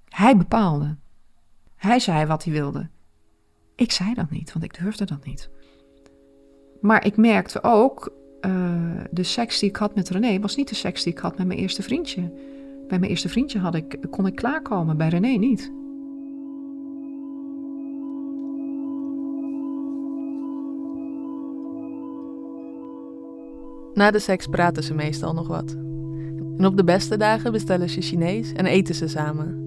Hij 0.08 0.36
bepaalde. 0.36 0.96
Hij 1.76 1.98
zei 1.98 2.26
wat 2.26 2.44
hij 2.44 2.52
wilde. 2.52 2.88
Ik 3.76 3.92
zei 3.92 4.14
dat 4.14 4.30
niet, 4.30 4.52
want 4.52 4.64
ik 4.64 4.78
durfde 4.78 5.04
dat 5.04 5.24
niet. 5.24 5.50
Maar 6.80 7.04
ik 7.04 7.16
merkte 7.16 7.62
ook, 7.62 8.12
uh, 8.40 9.00
de 9.10 9.22
seks 9.22 9.58
die 9.58 9.68
ik 9.68 9.76
had 9.76 9.94
met 9.94 10.08
René 10.08 10.40
was 10.40 10.56
niet 10.56 10.68
de 10.68 10.74
seks 10.74 11.02
die 11.02 11.12
ik 11.12 11.18
had 11.18 11.38
met 11.38 11.46
mijn 11.46 11.58
eerste 11.58 11.82
vriendje. 11.82 12.32
Bij 12.88 12.99
mijn 12.99 13.11
eerste 13.11 13.28
vriendje 13.28 13.59
had 13.59 13.75
ik, 13.75 13.99
kon 14.11 14.26
ik 14.26 14.35
klaarkomen, 14.35 14.97
bij 14.97 15.09
René 15.09 15.28
niet. 15.28 15.73
Na 23.95 24.11
de 24.11 24.19
seks 24.19 24.47
praten 24.47 24.83
ze 24.83 24.95
meestal 24.95 25.35
nog 25.35 25.49
wat. 25.49 25.71
En 26.57 26.66
op 26.66 26.76
de 26.76 26.85
beste 26.85 27.16
dagen 27.16 27.52
bestellen 27.52 27.90
ze 27.90 28.00
Chinees 28.00 28.52
en 28.52 28.66
eten 28.66 28.95
ze 28.95 29.09
samen. 29.09 29.64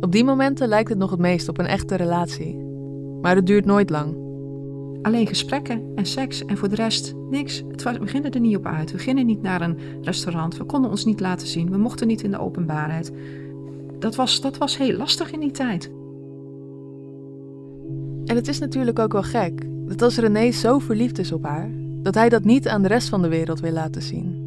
Op 0.00 0.12
die 0.12 0.24
momenten 0.24 0.68
lijkt 0.68 0.88
het 0.88 0.98
nog 0.98 1.10
het 1.10 1.20
meest 1.20 1.48
op 1.48 1.58
een 1.58 1.66
echte 1.66 1.94
relatie. 1.94 2.56
Maar 3.20 3.36
het 3.36 3.46
duurt 3.46 3.64
nooit 3.64 3.90
lang. 3.90 4.23
Alleen 5.04 5.26
gesprekken 5.26 5.82
en 5.94 6.06
seks 6.06 6.44
en 6.44 6.56
voor 6.56 6.68
de 6.68 6.74
rest 6.74 7.14
niks. 7.30 7.62
Het 7.70 7.82
was, 7.82 7.98
we 7.98 8.06
gingen 8.06 8.30
er 8.30 8.40
niet 8.40 8.56
op 8.56 8.66
uit. 8.66 8.92
We 8.92 8.98
gingen 8.98 9.26
niet 9.26 9.42
naar 9.42 9.60
een 9.60 9.78
restaurant. 10.02 10.56
We 10.56 10.64
konden 10.64 10.90
ons 10.90 11.04
niet 11.04 11.20
laten 11.20 11.46
zien. 11.46 11.70
We 11.70 11.76
mochten 11.76 12.06
niet 12.06 12.22
in 12.22 12.30
de 12.30 12.38
openbaarheid. 12.38 13.12
Dat 13.98 14.14
was, 14.14 14.40
dat 14.40 14.58
was 14.58 14.78
heel 14.78 14.96
lastig 14.96 15.32
in 15.32 15.40
die 15.40 15.50
tijd. 15.50 15.90
En 18.24 18.36
het 18.36 18.48
is 18.48 18.58
natuurlijk 18.58 18.98
ook 18.98 19.12
wel 19.12 19.22
gek 19.22 19.66
dat 19.86 20.02
als 20.02 20.16
René 20.16 20.50
zo 20.50 20.78
verliefd 20.78 21.18
is 21.18 21.32
op 21.32 21.44
haar, 21.44 21.70
dat 22.02 22.14
hij 22.14 22.28
dat 22.28 22.44
niet 22.44 22.68
aan 22.68 22.82
de 22.82 22.88
rest 22.88 23.08
van 23.08 23.22
de 23.22 23.28
wereld 23.28 23.60
wil 23.60 23.72
laten 23.72 24.02
zien. 24.02 24.42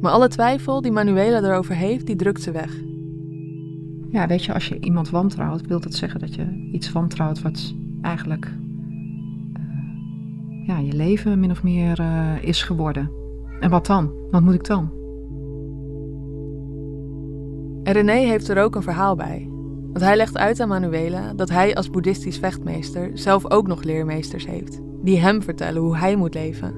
Maar 0.00 0.12
alle 0.12 0.28
twijfel 0.28 0.80
die 0.80 0.92
Manuela 0.92 1.42
erover 1.42 1.74
heeft, 1.74 2.06
die 2.06 2.16
drukt 2.16 2.42
ze 2.42 2.50
weg. 2.50 2.80
Ja, 4.10 4.26
weet 4.26 4.44
je, 4.44 4.54
als 4.54 4.68
je 4.68 4.80
iemand 4.80 5.10
wantrouwt, 5.10 5.66
wil 5.66 5.80
dat 5.80 5.94
zeggen 5.94 6.20
dat 6.20 6.34
je 6.34 6.68
iets 6.72 6.92
wantrouwt 6.92 7.42
wat 7.42 7.74
eigenlijk 8.02 8.52
ja, 10.70 10.78
je 10.78 10.92
leven 10.92 11.40
min 11.40 11.50
of 11.50 11.62
meer 11.62 12.00
uh, 12.00 12.32
is 12.40 12.62
geworden. 12.62 13.10
En 13.60 13.70
wat 13.70 13.86
dan? 13.86 14.12
Wat 14.30 14.42
moet 14.42 14.54
ik 14.54 14.64
dan? 14.64 14.90
En 17.82 17.92
René 17.92 18.12
heeft 18.12 18.48
er 18.48 18.62
ook 18.62 18.74
een 18.74 18.82
verhaal 18.82 19.16
bij. 19.16 19.48
Want 19.92 20.04
hij 20.04 20.16
legt 20.16 20.38
uit 20.38 20.60
aan 20.60 20.68
Manuela 20.68 21.34
dat 21.34 21.48
hij 21.48 21.74
als 21.74 21.90
boeddhistisch 21.90 22.38
vechtmeester 22.38 23.10
zelf 23.14 23.50
ook 23.50 23.66
nog 23.66 23.82
leermeesters 23.82 24.46
heeft, 24.46 24.80
die 25.02 25.18
hem 25.18 25.42
vertellen 25.42 25.82
hoe 25.82 25.96
hij 25.96 26.16
moet 26.16 26.34
leven. 26.34 26.74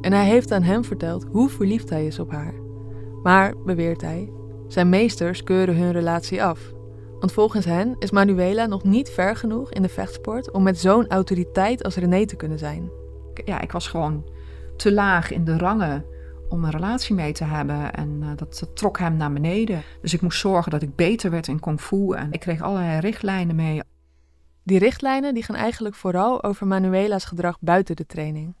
En 0.00 0.12
hij 0.12 0.26
heeft 0.26 0.52
aan 0.52 0.62
hem 0.62 0.84
verteld 0.84 1.26
hoe 1.30 1.48
verliefd 1.48 1.90
hij 1.90 2.06
is 2.06 2.18
op 2.18 2.30
haar. 2.30 2.54
Maar, 3.22 3.54
beweert 3.64 4.00
hij, 4.00 4.32
zijn 4.68 4.88
meesters 4.88 5.42
keuren 5.42 5.76
hun 5.76 5.92
relatie 5.92 6.44
af. 6.44 6.72
Want 7.20 7.32
volgens 7.32 7.64
hen 7.64 7.96
is 7.98 8.10
Manuela 8.10 8.66
nog 8.66 8.84
niet 8.84 9.10
ver 9.10 9.36
genoeg 9.36 9.72
in 9.72 9.82
de 9.82 9.88
vechtsport 9.88 10.50
om 10.50 10.62
met 10.62 10.78
zo'n 10.78 11.08
autoriteit 11.08 11.84
als 11.84 11.96
René 11.96 12.26
te 12.26 12.36
kunnen 12.36 12.58
zijn 12.58 13.02
ja, 13.44 13.60
ik 13.60 13.72
was 13.72 13.88
gewoon 13.88 14.24
te 14.76 14.92
laag 14.92 15.30
in 15.30 15.44
de 15.44 15.58
rangen 15.58 16.04
om 16.48 16.64
een 16.64 16.70
relatie 16.70 17.14
mee 17.14 17.32
te 17.32 17.44
hebben. 17.44 17.92
En 17.92 18.20
uh, 18.22 18.28
dat, 18.36 18.58
dat, 18.58 18.76
trok 18.76 18.98
hem 18.98 19.16
naar 19.16 19.32
beneden. 19.32 19.82
Dus 20.00 20.14
ik 20.14 20.20
moest 20.20 20.38
zorgen 20.38 20.70
dat 20.70 20.82
ik 20.82 20.96
beter 20.96 21.30
werd 21.30 21.48
in 21.48 21.60
kung 21.60 21.80
fu. 21.80 22.12
En 22.12 22.32
ik 22.32 22.40
kreeg 22.40 22.62
allerlei 22.62 23.00
richtlijnen 23.00 23.56
mee. 23.56 23.82
Die 24.62 24.78
richtlijnen 24.78 25.34
die 25.34 25.42
gaan 25.42 25.56
eigenlijk 25.56 25.94
vooral 25.94 26.42
over 26.42 26.66
Manuela's 26.66 27.24
gedrag 27.24 27.56
buiten 27.60 27.96
de 27.96 28.06
training. 28.06 28.54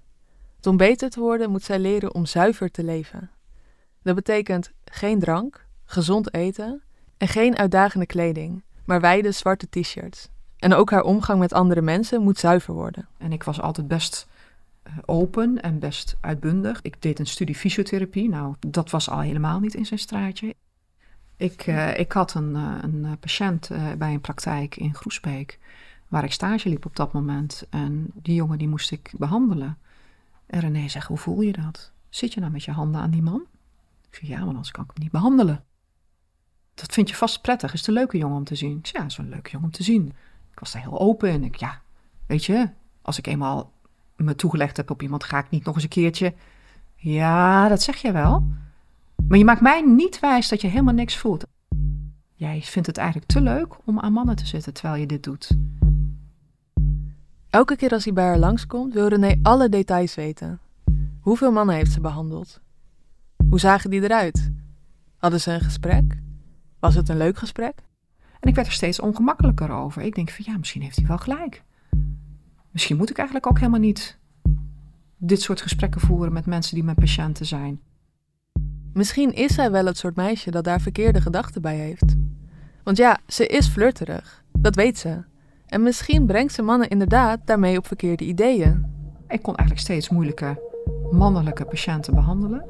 om 0.62 0.76
beter 0.76 1.10
te 1.10 1.20
worden 1.20 1.50
moet 1.50 1.62
zij 1.62 1.78
leren 1.78 2.14
om 2.14 2.26
zuiver 2.26 2.70
te 2.70 2.84
leven. 2.84 3.30
Dat 4.02 4.14
betekent 4.14 4.72
geen 4.84 5.18
drank, 5.18 5.66
gezond 5.84 6.34
eten 6.34 6.82
en 7.16 7.28
geen 7.28 7.56
uitdagende 7.56 8.06
kleding, 8.06 8.64
maar 8.84 9.00
wijde 9.00 9.32
zwarte 9.32 9.66
t-shirts. 9.70 10.28
En 10.58 10.74
ook 10.74 10.90
haar 10.90 11.02
omgang 11.02 11.38
met 11.38 11.52
andere 11.52 11.82
mensen 11.82 12.22
moet 12.22 12.38
zuiver 12.38 12.74
worden. 12.74 13.08
En 13.18 13.32
ik 13.32 13.42
was 13.42 13.60
altijd 13.60 13.88
best 13.88 14.26
eh, 14.28 14.33
open 15.04 15.62
en 15.62 15.78
best 15.78 16.16
uitbundig. 16.20 16.82
Ik 16.82 17.02
deed 17.02 17.18
een 17.18 17.26
studie 17.26 17.54
fysiotherapie. 17.54 18.28
Nou, 18.28 18.54
dat 18.58 18.90
was 18.90 19.10
al 19.10 19.20
helemaal 19.20 19.60
niet 19.60 19.74
in 19.74 19.86
zijn 19.86 20.00
straatje. 20.00 20.54
Ik, 21.36 21.66
uh, 21.66 21.98
ik 21.98 22.12
had 22.12 22.34
een, 22.34 22.50
uh, 22.50 22.78
een 22.80 23.18
patiënt 23.20 23.70
bij 23.98 24.12
een 24.12 24.20
praktijk 24.20 24.76
in 24.76 24.94
Groesbeek, 24.94 25.58
waar 26.08 26.24
ik 26.24 26.32
stage 26.32 26.68
liep 26.68 26.86
op 26.86 26.96
dat 26.96 27.12
moment. 27.12 27.66
En 27.70 28.10
die 28.14 28.34
jongen 28.34 28.58
die 28.58 28.68
moest 28.68 28.90
ik 28.90 29.12
behandelen. 29.16 29.78
En 30.46 30.60
René 30.60 30.88
zegt, 30.88 31.06
hoe 31.06 31.18
voel 31.18 31.40
je 31.40 31.52
dat? 31.52 31.92
Zit 32.08 32.32
je 32.32 32.40
nou 32.40 32.52
met 32.52 32.64
je 32.64 32.70
handen 32.70 33.00
aan 33.00 33.10
die 33.10 33.22
man? 33.22 33.44
Ik 34.10 34.14
zeg, 34.14 34.28
ja, 34.28 34.38
want 34.38 34.48
anders 34.48 34.70
kan 34.70 34.84
ik 34.84 34.90
hem 34.94 35.02
niet 35.02 35.12
behandelen. 35.12 35.64
Dat 36.74 36.92
vind 36.92 37.08
je 37.08 37.14
vast 37.14 37.42
prettig. 37.42 37.72
Is 37.72 37.78
het 37.78 37.88
een 37.88 37.94
leuke 37.94 38.18
jongen 38.18 38.36
om 38.36 38.44
te 38.44 38.54
zien? 38.54 38.78
Ik 38.78 38.86
ja, 38.86 39.04
is 39.04 39.18
een 39.18 39.28
leuke 39.28 39.50
jongen 39.50 39.66
om 39.66 39.72
te 39.72 39.82
zien. 39.82 40.06
Ik 40.50 40.58
was 40.58 40.72
daar 40.72 40.82
heel 40.82 41.00
open 41.00 41.30
en 41.30 41.44
ik, 41.44 41.56
ja, 41.56 41.82
weet 42.26 42.44
je, 42.44 42.70
als 43.02 43.18
ik 43.18 43.26
eenmaal 43.26 43.72
me 44.16 44.34
toegelegd 44.34 44.76
heb 44.76 44.90
op 44.90 45.02
iemand, 45.02 45.24
ga 45.24 45.38
ik 45.38 45.50
niet 45.50 45.64
nog 45.64 45.74
eens 45.74 45.82
een 45.82 45.88
keertje. 45.88 46.34
Ja, 46.94 47.68
dat 47.68 47.82
zeg 47.82 47.96
je 47.96 48.12
wel. 48.12 48.46
Maar 49.28 49.38
je 49.38 49.44
maakt 49.44 49.60
mij 49.60 49.82
niet 49.82 50.20
wijs 50.20 50.48
dat 50.48 50.60
je 50.60 50.68
helemaal 50.68 50.94
niks 50.94 51.16
voelt. 51.16 51.44
Jij 52.34 52.62
vindt 52.62 52.86
het 52.86 52.96
eigenlijk 52.96 53.30
te 53.30 53.40
leuk 53.40 53.76
om 53.84 54.00
aan 54.00 54.12
mannen 54.12 54.36
te 54.36 54.46
zitten 54.46 54.72
terwijl 54.72 55.00
je 55.00 55.06
dit 55.06 55.22
doet. 55.22 55.56
Elke 57.50 57.76
keer 57.76 57.90
als 57.90 58.04
hij 58.04 58.12
bij 58.12 58.24
haar 58.24 58.38
langskomt, 58.38 58.94
wil 58.94 59.08
René 59.08 59.38
alle 59.42 59.68
details 59.68 60.14
weten. 60.14 60.60
Hoeveel 61.20 61.52
mannen 61.52 61.74
heeft 61.74 61.92
ze 61.92 62.00
behandeld? 62.00 62.60
Hoe 63.48 63.60
zagen 63.60 63.90
die 63.90 64.02
eruit? 64.02 64.52
Hadden 65.16 65.40
ze 65.40 65.52
een 65.52 65.60
gesprek? 65.60 66.18
Was 66.78 66.94
het 66.94 67.08
een 67.08 67.16
leuk 67.16 67.38
gesprek? 67.38 67.74
En 68.40 68.48
ik 68.48 68.54
werd 68.54 68.66
er 68.66 68.72
steeds 68.72 69.00
ongemakkelijker 69.00 69.70
over. 69.70 70.02
Ik 70.02 70.14
denk 70.14 70.30
van 70.30 70.44
ja, 70.48 70.58
misschien 70.58 70.82
heeft 70.82 70.96
hij 70.96 71.06
wel 71.06 71.18
gelijk. 71.18 71.62
Misschien 72.74 72.96
moet 72.96 73.10
ik 73.10 73.16
eigenlijk 73.16 73.46
ook 73.46 73.58
helemaal 73.58 73.80
niet 73.80 74.18
dit 75.16 75.40
soort 75.42 75.60
gesprekken 75.60 76.00
voeren 76.00 76.32
met 76.32 76.46
mensen 76.46 76.74
die 76.74 76.84
mijn 76.84 76.96
patiënten 76.96 77.46
zijn. 77.46 77.80
Misschien 78.92 79.32
is 79.32 79.54
zij 79.54 79.70
wel 79.70 79.86
het 79.86 79.96
soort 79.96 80.16
meisje 80.16 80.50
dat 80.50 80.64
daar 80.64 80.80
verkeerde 80.80 81.20
gedachten 81.20 81.62
bij 81.62 81.76
heeft. 81.76 82.14
Want 82.82 82.96
ja, 82.96 83.18
ze 83.26 83.46
is 83.46 83.66
flirterig, 83.66 84.44
dat 84.52 84.74
weet 84.74 84.98
ze. 84.98 85.24
En 85.66 85.82
misschien 85.82 86.26
brengt 86.26 86.52
ze 86.52 86.62
mannen 86.62 86.88
inderdaad 86.88 87.40
daarmee 87.44 87.78
op 87.78 87.86
verkeerde 87.86 88.24
ideeën. 88.24 88.86
Ik 89.28 89.42
kon 89.42 89.54
eigenlijk 89.54 89.80
steeds 89.86 90.08
moeilijke 90.08 90.62
mannelijke 91.12 91.64
patiënten 91.64 92.14
behandelen. 92.14 92.64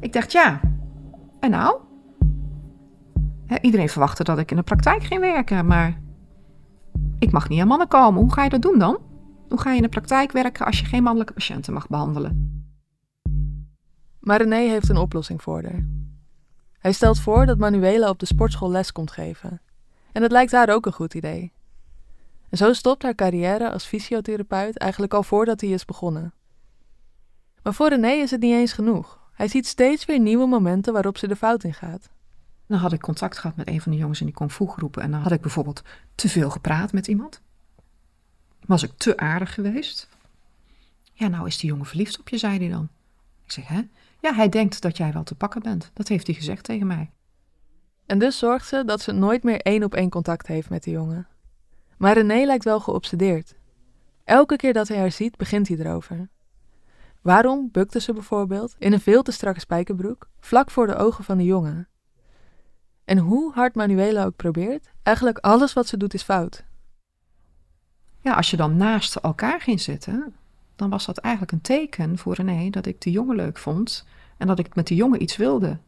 Ik 0.00 0.12
dacht, 0.12 0.32
ja, 0.32 0.60
en 1.40 1.50
nou? 1.50 1.80
iedereen 3.60 3.88
verwachtte 3.88 4.24
dat 4.24 4.38
ik 4.38 4.50
in 4.50 4.56
de 4.56 4.62
praktijk 4.62 5.02
ging 5.02 5.20
werken, 5.20 5.66
maar 5.66 6.00
Ik 7.22 7.32
mag 7.32 7.48
niet 7.48 7.60
aan 7.60 7.66
mannen 7.66 7.88
komen. 7.88 8.20
Hoe 8.20 8.32
ga 8.32 8.44
je 8.44 8.50
dat 8.50 8.62
doen 8.62 8.78
dan? 8.78 8.98
Hoe 9.48 9.60
ga 9.60 9.70
je 9.70 9.76
in 9.76 9.82
de 9.82 9.88
praktijk 9.88 10.32
werken 10.32 10.66
als 10.66 10.78
je 10.78 10.84
geen 10.84 11.02
mannelijke 11.02 11.32
patiënten 11.32 11.72
mag 11.72 11.88
behandelen? 11.88 12.64
Maar 14.20 14.42
René 14.42 14.56
heeft 14.68 14.88
een 14.88 14.96
oplossing 14.96 15.42
voor 15.42 15.62
haar. 15.62 15.86
Hij 16.78 16.92
stelt 16.92 17.20
voor 17.20 17.46
dat 17.46 17.58
Manuela 17.58 18.08
op 18.08 18.18
de 18.18 18.26
sportschool 18.26 18.70
les 18.70 18.92
komt 18.92 19.10
geven. 19.10 19.60
En 20.12 20.22
het 20.22 20.32
lijkt 20.32 20.52
haar 20.52 20.68
ook 20.68 20.86
een 20.86 20.92
goed 20.92 21.14
idee. 21.14 21.52
En 22.48 22.56
zo 22.56 22.72
stopt 22.72 23.02
haar 23.02 23.14
carrière 23.14 23.70
als 23.70 23.84
fysiotherapeut 23.84 24.78
eigenlijk 24.78 25.14
al 25.14 25.22
voordat 25.22 25.60
hij 25.60 25.70
is 25.70 25.84
begonnen. 25.84 26.34
Maar 27.62 27.74
voor 27.74 27.88
René 27.88 28.12
is 28.12 28.30
het 28.30 28.40
niet 28.40 28.54
eens 28.54 28.72
genoeg. 28.72 29.20
Hij 29.32 29.48
ziet 29.48 29.66
steeds 29.66 30.04
weer 30.04 30.20
nieuwe 30.20 30.46
momenten 30.46 30.92
waarop 30.92 31.18
ze 31.18 31.28
de 31.28 31.36
fout 31.36 31.64
in 31.64 31.74
gaat. 31.74 32.10
Dan 32.72 32.80
had 32.80 32.92
ik 32.92 33.00
contact 33.00 33.38
gehad 33.38 33.56
met 33.56 33.68
een 33.68 33.80
van 33.80 33.92
de 33.92 33.98
jongens 33.98 34.20
in 34.20 34.26
die 34.26 34.34
kung 34.34 34.52
fu 34.52 34.66
groepen. 34.66 35.02
En 35.02 35.10
dan 35.10 35.20
had 35.20 35.32
ik 35.32 35.40
bijvoorbeeld 35.40 35.82
te 36.14 36.28
veel 36.28 36.50
gepraat 36.50 36.92
met 36.92 37.06
iemand. 37.06 37.40
Was 38.66 38.82
ik 38.82 38.92
te 38.96 39.16
aardig 39.16 39.54
geweest? 39.54 40.08
Ja, 41.12 41.28
nou 41.28 41.46
is 41.46 41.58
die 41.58 41.70
jongen 41.70 41.86
verliefd 41.86 42.18
op 42.18 42.28
je, 42.28 42.38
zei 42.38 42.58
hij 42.58 42.68
dan. 42.68 42.88
Ik 43.44 43.52
zeg, 43.52 43.68
hè? 43.68 43.80
Ja, 44.20 44.34
hij 44.34 44.48
denkt 44.48 44.80
dat 44.80 44.96
jij 44.96 45.12
wel 45.12 45.22
te 45.22 45.34
pakken 45.34 45.62
bent. 45.62 45.90
Dat 45.92 46.08
heeft 46.08 46.26
hij 46.26 46.36
gezegd 46.36 46.64
tegen 46.64 46.86
mij. 46.86 47.10
En 48.06 48.18
dus 48.18 48.38
zorgt 48.38 48.66
ze 48.66 48.84
dat 48.84 49.00
ze 49.00 49.12
nooit 49.12 49.42
meer 49.42 49.60
één 49.60 49.84
op 49.84 49.94
één 49.94 50.10
contact 50.10 50.46
heeft 50.46 50.70
met 50.70 50.84
de 50.84 50.90
jongen. 50.90 51.26
Maar 51.96 52.14
René 52.14 52.44
lijkt 52.44 52.64
wel 52.64 52.80
geobsedeerd. 52.80 53.54
Elke 54.24 54.56
keer 54.56 54.72
dat 54.72 54.88
hij 54.88 54.98
haar 54.98 55.12
ziet, 55.12 55.36
begint 55.36 55.68
hij 55.68 55.76
erover. 55.78 56.28
Waarom 57.20 57.68
bukte 57.72 58.00
ze 58.00 58.12
bijvoorbeeld 58.12 58.74
in 58.78 58.92
een 58.92 59.00
veel 59.00 59.22
te 59.22 59.32
strakke 59.32 59.60
spijkerbroek 59.60 60.28
vlak 60.40 60.70
voor 60.70 60.86
de 60.86 60.96
ogen 60.96 61.24
van 61.24 61.36
de 61.36 61.44
jongen? 61.44 61.86
En 63.12 63.18
hoe 63.18 63.52
hard 63.52 63.74
Manuela 63.74 64.24
ook 64.24 64.36
probeert, 64.36 64.90
eigenlijk 65.02 65.38
alles 65.38 65.72
wat 65.72 65.86
ze 65.86 65.96
doet 65.96 66.14
is 66.14 66.22
fout. 66.22 66.64
Ja, 68.20 68.34
als 68.34 68.50
je 68.50 68.56
dan 68.56 68.76
naast 68.76 69.16
elkaar 69.16 69.60
ging 69.60 69.80
zitten, 69.80 70.34
dan 70.76 70.90
was 70.90 71.06
dat 71.06 71.18
eigenlijk 71.18 71.52
een 71.52 71.60
teken 71.60 72.18
voor 72.18 72.34
René 72.34 72.70
dat 72.70 72.86
ik 72.86 73.00
de 73.00 73.10
jongen 73.10 73.36
leuk 73.36 73.58
vond 73.58 74.06
en 74.36 74.46
dat 74.46 74.58
ik 74.58 74.74
met 74.74 74.86
die 74.86 74.96
jongen 74.96 75.22
iets 75.22 75.36
wilde. 75.36 75.78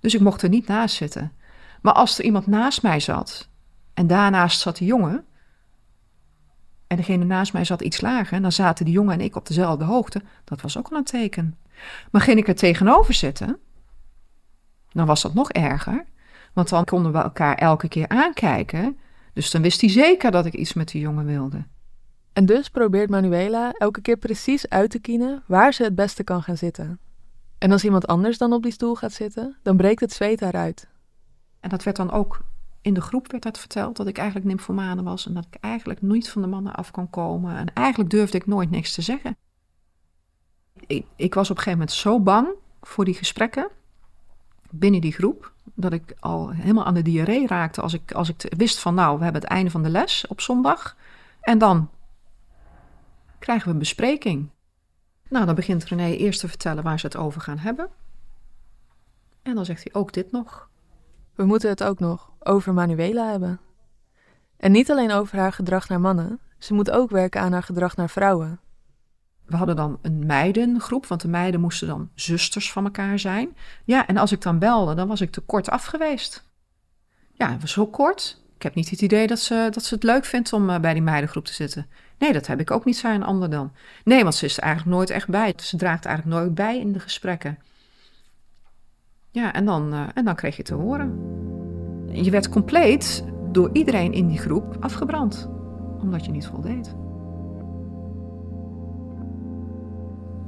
Dus 0.00 0.14
ik 0.14 0.20
mocht 0.20 0.42
er 0.42 0.48
niet 0.48 0.66
naast 0.66 0.96
zitten. 0.96 1.32
Maar 1.82 1.92
als 1.92 2.18
er 2.18 2.24
iemand 2.24 2.46
naast 2.46 2.82
mij 2.82 3.00
zat 3.00 3.48
en 3.94 4.06
daarnaast 4.06 4.60
zat 4.60 4.76
de 4.76 4.84
jongen, 4.84 5.24
en 6.86 6.96
degene 6.96 7.24
naast 7.24 7.52
mij 7.52 7.64
zat 7.64 7.80
iets 7.80 8.00
lager, 8.00 8.42
dan 8.42 8.52
zaten 8.52 8.84
de 8.84 8.90
jongen 8.90 9.14
en 9.14 9.20
ik 9.20 9.36
op 9.36 9.46
dezelfde 9.46 9.84
hoogte, 9.84 10.22
dat 10.44 10.60
was 10.60 10.78
ook 10.78 10.88
al 10.88 10.96
een 10.96 11.04
teken. 11.04 11.58
Maar 12.10 12.20
ging 12.20 12.38
ik 12.38 12.48
er 12.48 12.54
tegenover 12.54 13.14
zitten, 13.14 13.58
dan 14.92 15.06
was 15.06 15.22
dat 15.22 15.34
nog 15.34 15.50
erger, 15.50 16.08
want 16.52 16.68
dan 16.68 16.84
konden 16.84 17.12
we 17.12 17.18
elkaar 17.18 17.54
elke 17.54 17.88
keer 17.88 18.08
aankijken. 18.08 18.98
Dus 19.32 19.50
dan 19.50 19.62
wist 19.62 19.80
hij 19.80 19.90
zeker 19.90 20.30
dat 20.30 20.46
ik 20.46 20.54
iets 20.54 20.72
met 20.72 20.88
die 20.88 21.00
jongen 21.00 21.24
wilde. 21.24 21.64
En 22.32 22.46
dus 22.46 22.68
probeert 22.68 23.10
Manuela 23.10 23.72
elke 23.72 24.00
keer 24.00 24.16
precies 24.16 24.68
uit 24.68 24.90
te 24.90 24.98
kiezen 24.98 25.42
waar 25.46 25.74
ze 25.74 25.82
het 25.82 25.94
beste 25.94 26.24
kan 26.24 26.42
gaan 26.42 26.56
zitten. 26.56 26.98
En 27.58 27.72
als 27.72 27.84
iemand 27.84 28.06
anders 28.06 28.38
dan 28.38 28.52
op 28.52 28.62
die 28.62 28.72
stoel 28.72 28.94
gaat 28.94 29.12
zitten, 29.12 29.56
dan 29.62 29.76
breekt 29.76 30.00
het 30.00 30.12
zweet 30.12 30.38
daaruit. 30.38 30.88
En 31.60 31.68
dat 31.68 31.82
werd 31.82 31.96
dan 31.96 32.10
ook 32.10 32.40
in 32.80 32.94
de 32.94 33.00
groep 33.00 33.30
werd 33.30 33.42
dat 33.42 33.58
verteld, 33.58 33.96
dat 33.96 34.06
ik 34.06 34.16
eigenlijk 34.18 34.46
nymphomane 34.46 35.02
was 35.02 35.26
en 35.26 35.34
dat 35.34 35.46
ik 35.50 35.54
eigenlijk 35.60 36.02
niet 36.02 36.30
van 36.30 36.42
de 36.42 36.48
mannen 36.48 36.74
af 36.74 36.90
kon 36.90 37.10
komen. 37.10 37.56
En 37.56 37.74
eigenlijk 37.74 38.10
durfde 38.10 38.36
ik 38.38 38.46
nooit 38.46 38.70
niks 38.70 38.94
te 38.94 39.02
zeggen. 39.02 39.36
Ik, 40.86 41.06
ik 41.16 41.34
was 41.34 41.50
op 41.50 41.56
een 41.56 41.62
gegeven 41.62 41.78
moment 41.78 41.96
zo 41.96 42.20
bang 42.20 42.48
voor 42.80 43.04
die 43.04 43.14
gesprekken 43.14 43.68
binnen 44.70 45.00
die 45.00 45.12
groep, 45.12 45.52
dat 45.74 45.92
ik 45.92 46.14
al 46.20 46.50
helemaal 46.50 46.84
aan 46.84 46.94
de 46.94 47.02
diarree 47.02 47.46
raakte 47.46 47.80
als 47.80 47.94
ik, 47.94 48.12
als 48.12 48.28
ik 48.28 48.52
wist 48.56 48.78
van 48.78 48.94
nou, 48.94 49.18
we 49.18 49.24
hebben 49.24 49.42
het 49.42 49.50
einde 49.50 49.70
van 49.70 49.82
de 49.82 49.90
les 49.90 50.26
op 50.26 50.40
zondag 50.40 50.96
en 51.40 51.58
dan 51.58 51.90
krijgen 53.38 53.66
we 53.66 53.72
een 53.72 53.78
bespreking. 53.78 54.50
Nou, 55.28 55.46
dan 55.46 55.54
begint 55.54 55.84
René 55.84 56.10
eerst 56.10 56.40
te 56.40 56.48
vertellen 56.48 56.82
waar 56.82 56.98
ze 56.98 57.06
het 57.06 57.16
over 57.16 57.40
gaan 57.40 57.58
hebben. 57.58 57.88
En 59.42 59.54
dan 59.54 59.64
zegt 59.64 59.82
hij 59.82 60.00
ook 60.00 60.12
dit 60.12 60.32
nog. 60.32 60.68
We 61.34 61.44
moeten 61.44 61.68
het 61.68 61.82
ook 61.82 61.98
nog 61.98 62.30
over 62.38 62.74
Manuela 62.74 63.30
hebben. 63.30 63.60
En 64.56 64.72
niet 64.72 64.90
alleen 64.90 65.12
over 65.12 65.38
haar 65.38 65.52
gedrag 65.52 65.88
naar 65.88 66.00
mannen, 66.00 66.40
ze 66.58 66.74
moet 66.74 66.90
ook 66.90 67.10
werken 67.10 67.40
aan 67.40 67.52
haar 67.52 67.62
gedrag 67.62 67.96
naar 67.96 68.10
vrouwen. 68.10 68.60
We 69.50 69.56
hadden 69.56 69.76
dan 69.76 69.98
een 70.02 70.26
meidengroep, 70.26 71.06
want 71.06 71.20
de 71.20 71.28
meiden 71.28 71.60
moesten 71.60 71.86
dan 71.86 72.10
zusters 72.14 72.72
van 72.72 72.84
elkaar 72.84 73.18
zijn. 73.18 73.56
Ja, 73.84 74.06
en 74.06 74.16
als 74.16 74.32
ik 74.32 74.42
dan 74.42 74.58
belde, 74.58 74.94
dan 74.94 75.08
was 75.08 75.20
ik 75.20 75.30
te 75.30 75.40
kort 75.40 75.70
af 75.70 75.84
geweest. 75.84 76.44
Ja, 77.32 77.50
het 77.50 77.60
was 77.60 77.72
zo 77.72 77.86
kort. 77.86 78.42
Ik 78.56 78.62
heb 78.62 78.74
niet 78.74 78.90
het 78.90 79.02
idee 79.02 79.26
dat 79.26 79.38
ze, 79.38 79.68
dat 79.70 79.84
ze 79.84 79.94
het 79.94 80.02
leuk 80.02 80.24
vindt 80.24 80.52
om 80.52 80.70
eh, 80.70 80.80
bij 80.80 80.92
die 80.92 81.02
meidengroep 81.02 81.44
te 81.44 81.52
zitten. 81.52 81.86
Nee, 82.18 82.32
dat 82.32 82.46
heb 82.46 82.60
ik 82.60 82.70
ook 82.70 82.84
niet, 82.84 82.96
zei 82.96 83.14
een 83.14 83.24
ander 83.24 83.50
dan. 83.50 83.72
Nee, 84.04 84.22
want 84.22 84.34
ze 84.34 84.44
is 84.44 84.56
er 84.56 84.62
eigenlijk 84.62 84.96
nooit 84.96 85.10
echt 85.10 85.28
bij. 85.28 85.52
Ze 85.56 85.76
draagt 85.76 86.04
eigenlijk 86.04 86.36
nooit 86.36 86.54
bij 86.54 86.78
in 86.78 86.92
de 86.92 87.00
gesprekken. 87.00 87.58
Ja, 89.30 89.52
en 89.52 89.64
dan, 89.64 89.94
uh, 89.94 90.06
en 90.14 90.24
dan 90.24 90.34
kreeg 90.34 90.56
je 90.56 90.62
te 90.62 90.74
horen. 90.74 91.18
Je 92.12 92.30
werd 92.30 92.48
compleet 92.48 93.24
door 93.52 93.70
iedereen 93.72 94.12
in 94.12 94.28
die 94.28 94.38
groep 94.38 94.76
afgebrand, 94.80 95.48
omdat 96.00 96.24
je 96.24 96.30
niet 96.30 96.46
voldeed. 96.46 96.94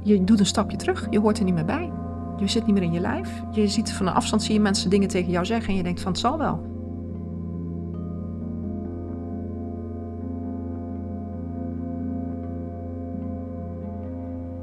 Je 0.03 0.23
doet 0.23 0.39
een 0.39 0.45
stapje 0.45 0.77
terug, 0.77 1.07
je 1.09 1.19
hoort 1.19 1.37
er 1.37 1.43
niet 1.43 1.53
meer 1.53 1.65
bij. 1.65 1.91
Je 2.37 2.47
zit 2.47 2.65
niet 2.65 2.75
meer 2.75 2.83
in 2.83 2.91
je 2.91 2.99
lijf. 2.99 3.41
Je 3.51 3.67
ziet 3.67 3.91
van 3.91 4.07
een 4.07 4.13
afstand 4.13 4.43
zie 4.43 4.53
je 4.53 4.59
mensen 4.59 4.89
dingen 4.89 5.07
tegen 5.07 5.31
jou 5.31 5.45
zeggen 5.45 5.69
en 5.69 5.75
je 5.75 5.83
denkt 5.83 6.01
van 6.01 6.11
het 6.11 6.21
zal 6.21 6.37
wel. 6.37 6.71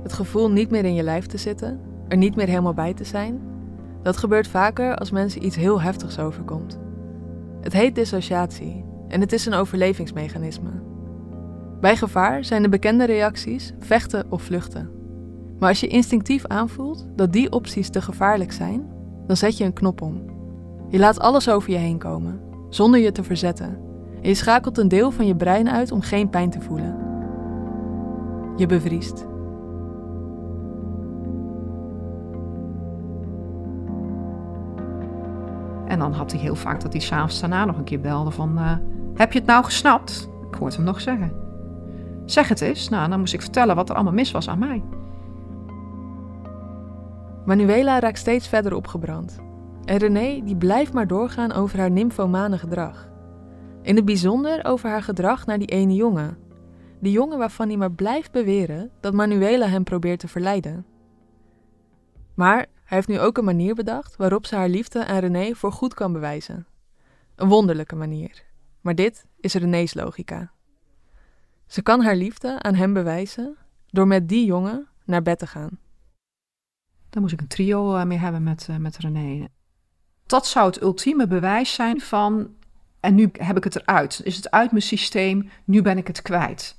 Het 0.02 0.12
gevoel 0.12 0.50
niet 0.50 0.70
meer 0.70 0.84
in 0.84 0.94
je 0.94 1.02
lijf 1.02 1.26
te 1.26 1.36
zitten, 1.36 1.80
er 2.08 2.16
niet 2.16 2.36
meer 2.36 2.46
helemaal 2.46 2.74
bij 2.74 2.94
te 2.94 3.04
zijn, 3.04 3.40
dat 4.02 4.16
gebeurt 4.16 4.48
vaker 4.48 4.96
als 4.96 5.10
mensen 5.10 5.44
iets 5.44 5.56
heel 5.56 5.80
heftigs 5.80 6.18
overkomt. 6.18 6.78
Het 7.60 7.72
heet 7.72 7.94
dissociatie 7.94 8.84
en 9.08 9.20
het 9.20 9.32
is 9.32 9.46
een 9.46 9.54
overlevingsmechanisme. 9.54 10.70
Bij 11.80 11.96
gevaar 11.96 12.44
zijn 12.44 12.62
de 12.62 12.68
bekende 12.68 13.04
reacties 13.04 13.72
vechten 13.78 14.26
of 14.28 14.42
vluchten. 14.42 14.99
Maar 15.60 15.68
als 15.68 15.80
je 15.80 15.86
instinctief 15.86 16.46
aanvoelt 16.46 17.06
dat 17.16 17.32
die 17.32 17.52
opties 17.52 17.90
te 17.90 18.02
gevaarlijk 18.02 18.52
zijn, 18.52 18.88
dan 19.26 19.36
zet 19.36 19.56
je 19.56 19.64
een 19.64 19.72
knop 19.72 20.00
om. 20.02 20.22
Je 20.88 20.98
laat 20.98 21.20
alles 21.20 21.48
over 21.48 21.70
je 21.70 21.76
heen 21.76 21.98
komen, 21.98 22.40
zonder 22.68 23.00
je 23.00 23.12
te 23.12 23.22
verzetten. 23.22 23.78
En 24.22 24.28
je 24.28 24.34
schakelt 24.34 24.78
een 24.78 24.88
deel 24.88 25.10
van 25.10 25.26
je 25.26 25.36
brein 25.36 25.70
uit 25.70 25.92
om 25.92 26.00
geen 26.00 26.30
pijn 26.30 26.50
te 26.50 26.60
voelen. 26.60 26.96
Je 28.56 28.66
bevriest. 28.66 29.26
En 35.86 35.98
dan 35.98 36.12
had 36.12 36.32
hij 36.32 36.40
heel 36.40 36.54
vaak 36.54 36.80
dat 36.80 36.92
hij 36.92 37.02
s'avonds 37.02 37.40
daarna 37.40 37.64
nog 37.64 37.76
een 37.76 37.84
keer 37.84 38.00
belde 38.00 38.30
van... 38.30 38.58
Uh, 38.58 38.72
heb 39.14 39.32
je 39.32 39.38
het 39.38 39.48
nou 39.48 39.64
gesnapt? 39.64 40.28
Ik 40.50 40.54
hoorde 40.54 40.76
hem 40.76 40.84
nog 40.84 41.00
zeggen. 41.00 41.32
Zeg 42.24 42.48
het 42.48 42.60
eens. 42.60 42.88
Nou, 42.88 43.08
dan 43.08 43.18
moest 43.18 43.34
ik 43.34 43.42
vertellen 43.42 43.76
wat 43.76 43.88
er 43.88 43.94
allemaal 43.94 44.12
mis 44.12 44.30
was 44.30 44.48
aan 44.48 44.58
mij. 44.58 44.82
Manuela 47.44 47.98
raakt 47.98 48.18
steeds 48.18 48.48
verder 48.48 48.74
opgebrand. 48.74 49.38
En 49.84 49.96
René 49.96 50.44
die 50.44 50.56
blijft 50.56 50.92
maar 50.92 51.06
doorgaan 51.06 51.52
over 51.52 51.78
haar 51.78 51.90
nymphomane 51.90 52.58
gedrag. 52.58 53.08
In 53.82 53.96
het 53.96 54.04
bijzonder 54.04 54.64
over 54.64 54.88
haar 54.88 55.02
gedrag 55.02 55.46
naar 55.46 55.58
die 55.58 55.68
ene 55.68 55.94
jongen. 55.94 56.38
Die 57.00 57.12
jongen 57.12 57.38
waarvan 57.38 57.68
hij 57.68 57.76
maar 57.76 57.92
blijft 57.92 58.32
beweren 58.32 58.90
dat 59.00 59.12
Manuela 59.12 59.66
hem 59.66 59.84
probeert 59.84 60.20
te 60.20 60.28
verleiden. 60.28 60.86
Maar 62.34 62.56
hij 62.56 62.96
heeft 62.96 63.08
nu 63.08 63.20
ook 63.20 63.38
een 63.38 63.44
manier 63.44 63.74
bedacht 63.74 64.16
waarop 64.16 64.46
ze 64.46 64.56
haar 64.56 64.68
liefde 64.68 65.06
aan 65.06 65.18
René 65.18 65.54
voor 65.54 65.72
goed 65.72 65.94
kan 65.94 66.12
bewijzen. 66.12 66.66
Een 67.36 67.48
wonderlijke 67.48 67.96
manier. 67.96 68.44
Maar 68.80 68.94
dit 68.94 69.26
is 69.40 69.54
René's 69.54 69.94
logica. 69.94 70.52
Ze 71.66 71.82
kan 71.82 72.02
haar 72.02 72.16
liefde 72.16 72.62
aan 72.62 72.74
hem 72.74 72.92
bewijzen 72.92 73.56
door 73.86 74.06
met 74.06 74.28
die 74.28 74.44
jongen 74.44 74.88
naar 75.04 75.22
bed 75.22 75.38
te 75.38 75.46
gaan. 75.46 75.78
Daar 77.10 77.22
moest 77.22 77.34
ik 77.34 77.40
een 77.40 77.46
trio 77.46 77.96
eh, 77.96 78.04
mee 78.04 78.18
hebben 78.18 78.42
met, 78.42 78.66
uh, 78.70 78.76
met 78.76 78.96
René. 78.96 79.48
Dat 80.26 80.46
zou 80.46 80.66
het 80.66 80.82
ultieme 80.82 81.26
bewijs 81.26 81.74
zijn 81.74 82.00
van. 82.00 82.48
En 83.00 83.14
nu 83.14 83.30
heb 83.32 83.56
ik 83.56 83.64
het 83.64 83.76
eruit. 83.76 84.20
Is 84.24 84.36
het 84.36 84.50
uit 84.50 84.70
mijn 84.70 84.82
systeem? 84.82 85.50
Nu 85.64 85.82
ben 85.82 85.98
ik 85.98 86.06
het 86.06 86.22
kwijt. 86.22 86.78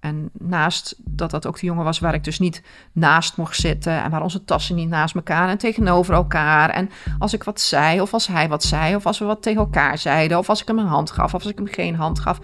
En 0.00 0.30
naast 0.32 0.94
dat 0.98 1.30
dat 1.30 1.46
ook 1.46 1.60
de 1.60 1.66
jongen 1.66 1.84
was 1.84 1.98
waar 1.98 2.14
ik 2.14 2.24
dus 2.24 2.38
niet 2.38 2.62
naast 2.92 3.36
mocht 3.36 3.56
zitten. 3.56 4.02
En 4.02 4.10
waar 4.10 4.22
onze 4.22 4.44
tassen 4.44 4.76
niet 4.76 4.88
naast 4.88 5.14
elkaar 5.14 5.48
en 5.48 5.58
tegenover 5.58 6.14
elkaar. 6.14 6.70
En 6.70 6.90
als 7.18 7.32
ik 7.32 7.42
wat 7.42 7.60
zei, 7.60 8.00
of 8.00 8.12
als 8.12 8.26
hij 8.26 8.48
wat 8.48 8.62
zei, 8.62 8.94
of 8.96 9.06
als 9.06 9.18
we 9.18 9.24
wat 9.24 9.42
tegen 9.42 9.60
elkaar 9.60 9.98
zeiden. 9.98 10.38
Of 10.38 10.48
als 10.48 10.60
ik 10.60 10.68
hem 10.68 10.78
een 10.78 10.86
hand 10.86 11.10
gaf, 11.10 11.34
of 11.34 11.42
als 11.42 11.52
ik 11.52 11.58
hem 11.58 11.66
geen 11.66 11.94
hand 11.94 12.18
gaf. 12.18 12.40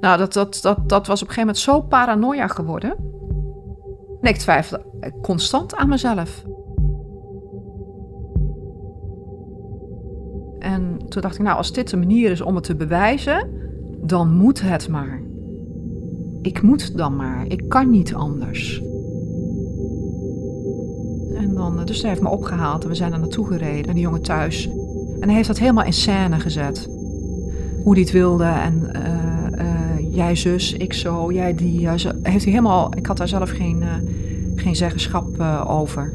Nou, 0.00 0.18
dat, 0.18 0.32
dat, 0.32 0.58
dat, 0.62 0.88
dat 0.88 1.06
was 1.06 1.22
op 1.22 1.28
een 1.28 1.34
gegeven 1.34 1.40
moment 1.40 1.58
zo 1.58 1.80
paranoia 1.80 2.46
geworden. 2.46 3.22
En 4.24 4.30
ik 4.30 4.36
twijfelde 4.36 4.84
constant 5.22 5.74
aan 5.74 5.88
mezelf. 5.88 6.44
En 10.58 10.98
toen 11.08 11.22
dacht 11.22 11.34
ik, 11.34 11.42
nou, 11.42 11.56
als 11.56 11.72
dit 11.72 11.90
de 11.90 11.96
manier 11.96 12.30
is 12.30 12.40
om 12.40 12.54
het 12.54 12.64
te 12.64 12.74
bewijzen, 12.74 13.48
dan 14.02 14.36
moet 14.36 14.62
het 14.62 14.88
maar. 14.88 15.22
Ik 16.42 16.62
moet 16.62 16.96
dan 16.96 17.16
maar. 17.16 17.44
Ik 17.48 17.68
kan 17.68 17.90
niet 17.90 18.14
anders. 18.14 18.82
En 21.34 21.54
dan, 21.54 21.84
dus 21.84 22.00
hij 22.00 22.10
heeft 22.10 22.22
me 22.22 22.28
opgehaald 22.28 22.82
en 22.82 22.88
we 22.88 22.94
zijn 22.94 23.12
er 23.12 23.18
naartoe 23.18 23.46
gereden. 23.46 23.86
En 23.86 23.94
die 23.94 24.02
jongen 24.02 24.22
thuis. 24.22 24.68
En 25.20 25.28
hij 25.28 25.34
heeft 25.34 25.48
dat 25.48 25.58
helemaal 25.58 25.84
in 25.84 25.92
scène 25.92 26.40
gezet. 26.40 26.88
Hoe 27.82 27.92
hij 27.92 28.02
het 28.02 28.12
wilde. 28.12 28.44
En 28.44 28.90
uh, 28.96 29.33
jij 30.14 30.36
zus, 30.36 30.72
ik 30.72 30.92
zo, 30.92 31.32
jij 31.32 31.54
die. 31.54 31.88
Heeft 32.22 32.44
helemaal, 32.44 32.96
ik 32.96 33.06
had 33.06 33.16
daar 33.16 33.28
zelf 33.28 33.50
geen, 33.50 33.84
geen 34.54 34.76
zeggenschap 34.76 35.40
over. 35.66 36.12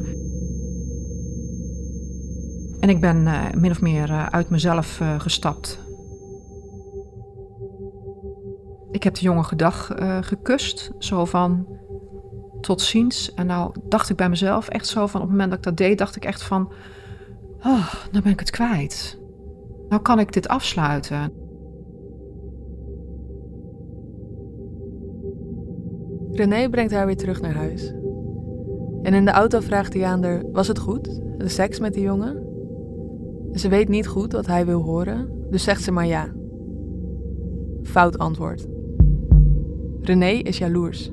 En 2.80 2.88
ik 2.88 3.00
ben 3.00 3.28
min 3.60 3.70
of 3.70 3.80
meer 3.80 4.10
uit 4.30 4.50
mezelf 4.50 5.00
gestapt. 5.18 5.78
Ik 8.90 9.02
heb 9.02 9.14
de 9.14 9.20
jongen 9.20 9.44
gedag 9.44 9.90
gekust. 10.20 10.90
Zo 10.98 11.24
van, 11.24 11.66
tot 12.60 12.80
ziens. 12.80 13.34
En 13.34 13.46
nou 13.46 13.72
dacht 13.82 14.10
ik 14.10 14.16
bij 14.16 14.28
mezelf 14.28 14.68
echt 14.68 14.86
zo 14.86 15.06
van, 15.06 15.20
op 15.20 15.26
het 15.28 15.36
moment 15.36 15.50
dat 15.50 15.58
ik 15.58 15.64
dat 15.64 15.76
deed, 15.76 15.98
dacht 15.98 16.16
ik 16.16 16.24
echt 16.24 16.42
van, 16.42 16.72
oh, 17.58 17.94
nou 18.10 18.22
ben 18.22 18.32
ik 18.32 18.40
het 18.40 18.50
kwijt. 18.50 19.18
Nou 19.88 20.02
kan 20.02 20.18
ik 20.18 20.32
dit 20.32 20.48
afsluiten. 20.48 21.32
René 26.40 26.68
brengt 26.68 26.92
haar 26.92 27.06
weer 27.06 27.16
terug 27.16 27.40
naar 27.40 27.54
huis. 27.54 27.94
En 29.02 29.14
in 29.14 29.24
de 29.24 29.30
auto 29.30 29.60
vraagt 29.60 29.94
hij 29.94 30.04
aan 30.04 30.24
haar, 30.24 30.42
was 30.52 30.68
het 30.68 30.78
goed, 30.78 31.20
de 31.38 31.48
seks 31.48 31.80
met 31.80 31.94
die 31.94 32.02
jongen? 32.02 32.42
Ze 33.54 33.68
weet 33.68 33.88
niet 33.88 34.06
goed 34.06 34.32
wat 34.32 34.46
hij 34.46 34.66
wil 34.66 34.82
horen, 34.82 35.28
dus 35.50 35.64
zegt 35.64 35.82
ze 35.82 35.92
maar 35.92 36.06
ja. 36.06 36.26
Fout 37.82 38.18
antwoord. 38.18 38.66
René 40.00 40.26
is 40.26 40.58
jaloers. 40.58 41.10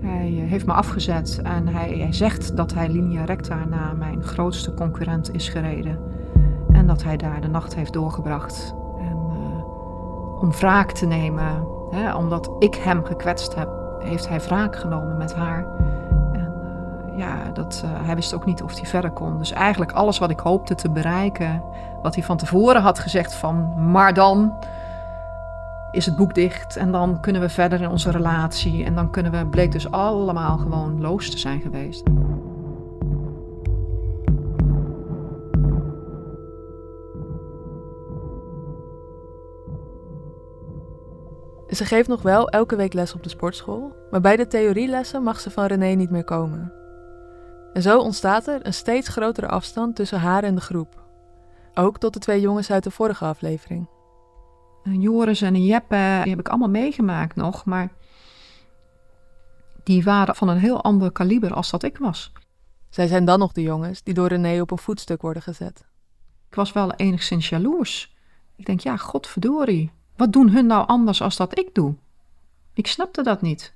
Hij 0.00 0.40
eh, 0.42 0.50
heeft 0.50 0.66
me 0.66 0.72
afgezet 0.72 1.40
en 1.42 1.68
hij, 1.68 2.06
zegt 2.10 2.56
dat 2.56 2.74
hij 2.74 2.88
linea 2.88 3.24
recta 3.24 3.64
naar 3.64 3.96
mijn 3.96 4.22
grootste 4.22 4.74
concurrent 4.74 5.34
is 5.34 5.48
gereden. 5.48 5.98
En 6.72 6.86
dat 6.86 7.02
hij 7.02 7.16
daar 7.16 7.40
de 7.40 7.48
nacht 7.48 7.74
heeft 7.74 7.92
doorgebracht. 7.92 8.74
En 8.98 9.16
uh, 9.30 10.42
om 10.42 10.50
wraak 10.50 10.92
te 10.92 11.06
nemen, 11.06 11.66
hè, 11.90 12.14
omdat 12.14 12.50
ik 12.58 12.74
hem 12.74 13.04
gekwetst 13.04 13.54
heb, 13.54 13.84
heeft 14.06 14.28
hij 14.28 14.40
wraak 14.40 14.76
genomen 14.76 15.16
met 15.16 15.34
haar. 15.34 15.64
En 16.32 16.52
uh, 17.12 17.18
ja, 17.18 17.50
dat, 17.52 17.84
hij 17.86 18.14
wist 18.14 18.34
ook 18.34 18.44
niet 18.44 18.62
of 18.62 18.78
hij 18.78 18.88
verder 18.88 19.10
kon. 19.10 19.38
Dus 19.38 19.52
eigenlijk 19.52 19.92
alles 19.92 20.18
wat 20.18 20.30
ik 20.30 20.38
hoopte 20.40 20.74
te 20.74 20.90
bereiken, 20.90 21.62
wat 22.02 22.14
hij 22.14 22.24
van 22.24 22.36
tevoren 22.36 22.82
had 22.82 22.98
gezegd 22.98 23.34
van 23.34 23.90
maar 23.90 24.14
dan 24.14 24.52
is 25.90 26.06
het 26.06 26.16
boek 26.16 26.34
dicht 26.34 26.76
en 26.76 26.92
dan 26.92 27.20
kunnen 27.20 27.42
we 27.42 27.48
verder 27.48 27.80
in 27.80 27.88
onze 27.88 28.10
relatie. 28.10 28.84
En 28.84 28.94
dan 28.94 29.10
kunnen 29.10 29.32
we, 29.32 29.46
bleek 29.46 29.72
dus 29.72 29.90
allemaal 29.90 30.58
gewoon 30.58 31.00
loos 31.00 31.30
te 31.30 31.38
zijn 31.38 31.60
geweest. 31.60 32.02
Ze 41.76 41.84
geeft 41.84 42.08
nog 42.08 42.22
wel 42.22 42.48
elke 42.48 42.76
week 42.76 42.92
les 42.92 43.14
op 43.14 43.22
de 43.22 43.28
sportschool, 43.28 43.96
maar 44.10 44.20
bij 44.20 44.36
de 44.36 44.46
theorielessen 44.46 45.22
mag 45.22 45.40
ze 45.40 45.50
van 45.50 45.66
René 45.66 45.86
niet 45.86 46.10
meer 46.10 46.24
komen. 46.24 46.72
En 47.72 47.82
zo 47.82 47.98
ontstaat 47.98 48.46
er 48.46 48.66
een 48.66 48.74
steeds 48.74 49.08
grotere 49.08 49.48
afstand 49.48 49.96
tussen 49.96 50.20
haar 50.20 50.44
en 50.44 50.54
de 50.54 50.60
groep. 50.60 51.04
Ook 51.74 51.98
tot 51.98 52.12
de 52.12 52.18
twee 52.18 52.40
jongens 52.40 52.70
uit 52.70 52.84
de 52.84 52.90
vorige 52.90 53.24
aflevering. 53.24 53.88
Joris 54.82 55.42
en 55.42 55.64
Jeppe, 55.64 56.20
die 56.22 56.30
heb 56.30 56.40
ik 56.40 56.48
allemaal 56.48 56.68
meegemaakt 56.68 57.36
nog, 57.36 57.64
maar 57.64 57.92
die 59.82 60.04
waren 60.04 60.34
van 60.34 60.48
een 60.48 60.58
heel 60.58 60.82
ander 60.82 61.12
kaliber 61.12 61.54
als 61.54 61.70
dat 61.70 61.82
ik 61.82 61.98
was. 61.98 62.32
Zij 62.88 63.06
zijn 63.06 63.24
dan 63.24 63.38
nog 63.38 63.52
de 63.52 63.62
jongens 63.62 64.02
die 64.02 64.14
door 64.14 64.28
René 64.28 64.60
op 64.60 64.70
een 64.70 64.78
voetstuk 64.78 65.22
worden 65.22 65.42
gezet. 65.42 65.84
Ik 66.48 66.54
was 66.54 66.72
wel 66.72 66.92
enigszins 66.92 67.48
jaloers. 67.48 68.16
Ik 68.56 68.66
denk, 68.66 68.80
ja, 68.80 68.96
godverdorie, 68.96 69.92
wat 70.16 70.32
doen 70.32 70.50
hun 70.50 70.66
nou 70.66 70.86
anders 70.86 71.22
als 71.22 71.36
dat 71.36 71.58
ik 71.58 71.74
doe? 71.74 71.94
Ik 72.72 72.86
snapte 72.86 73.22
dat 73.22 73.42
niet. 73.42 73.74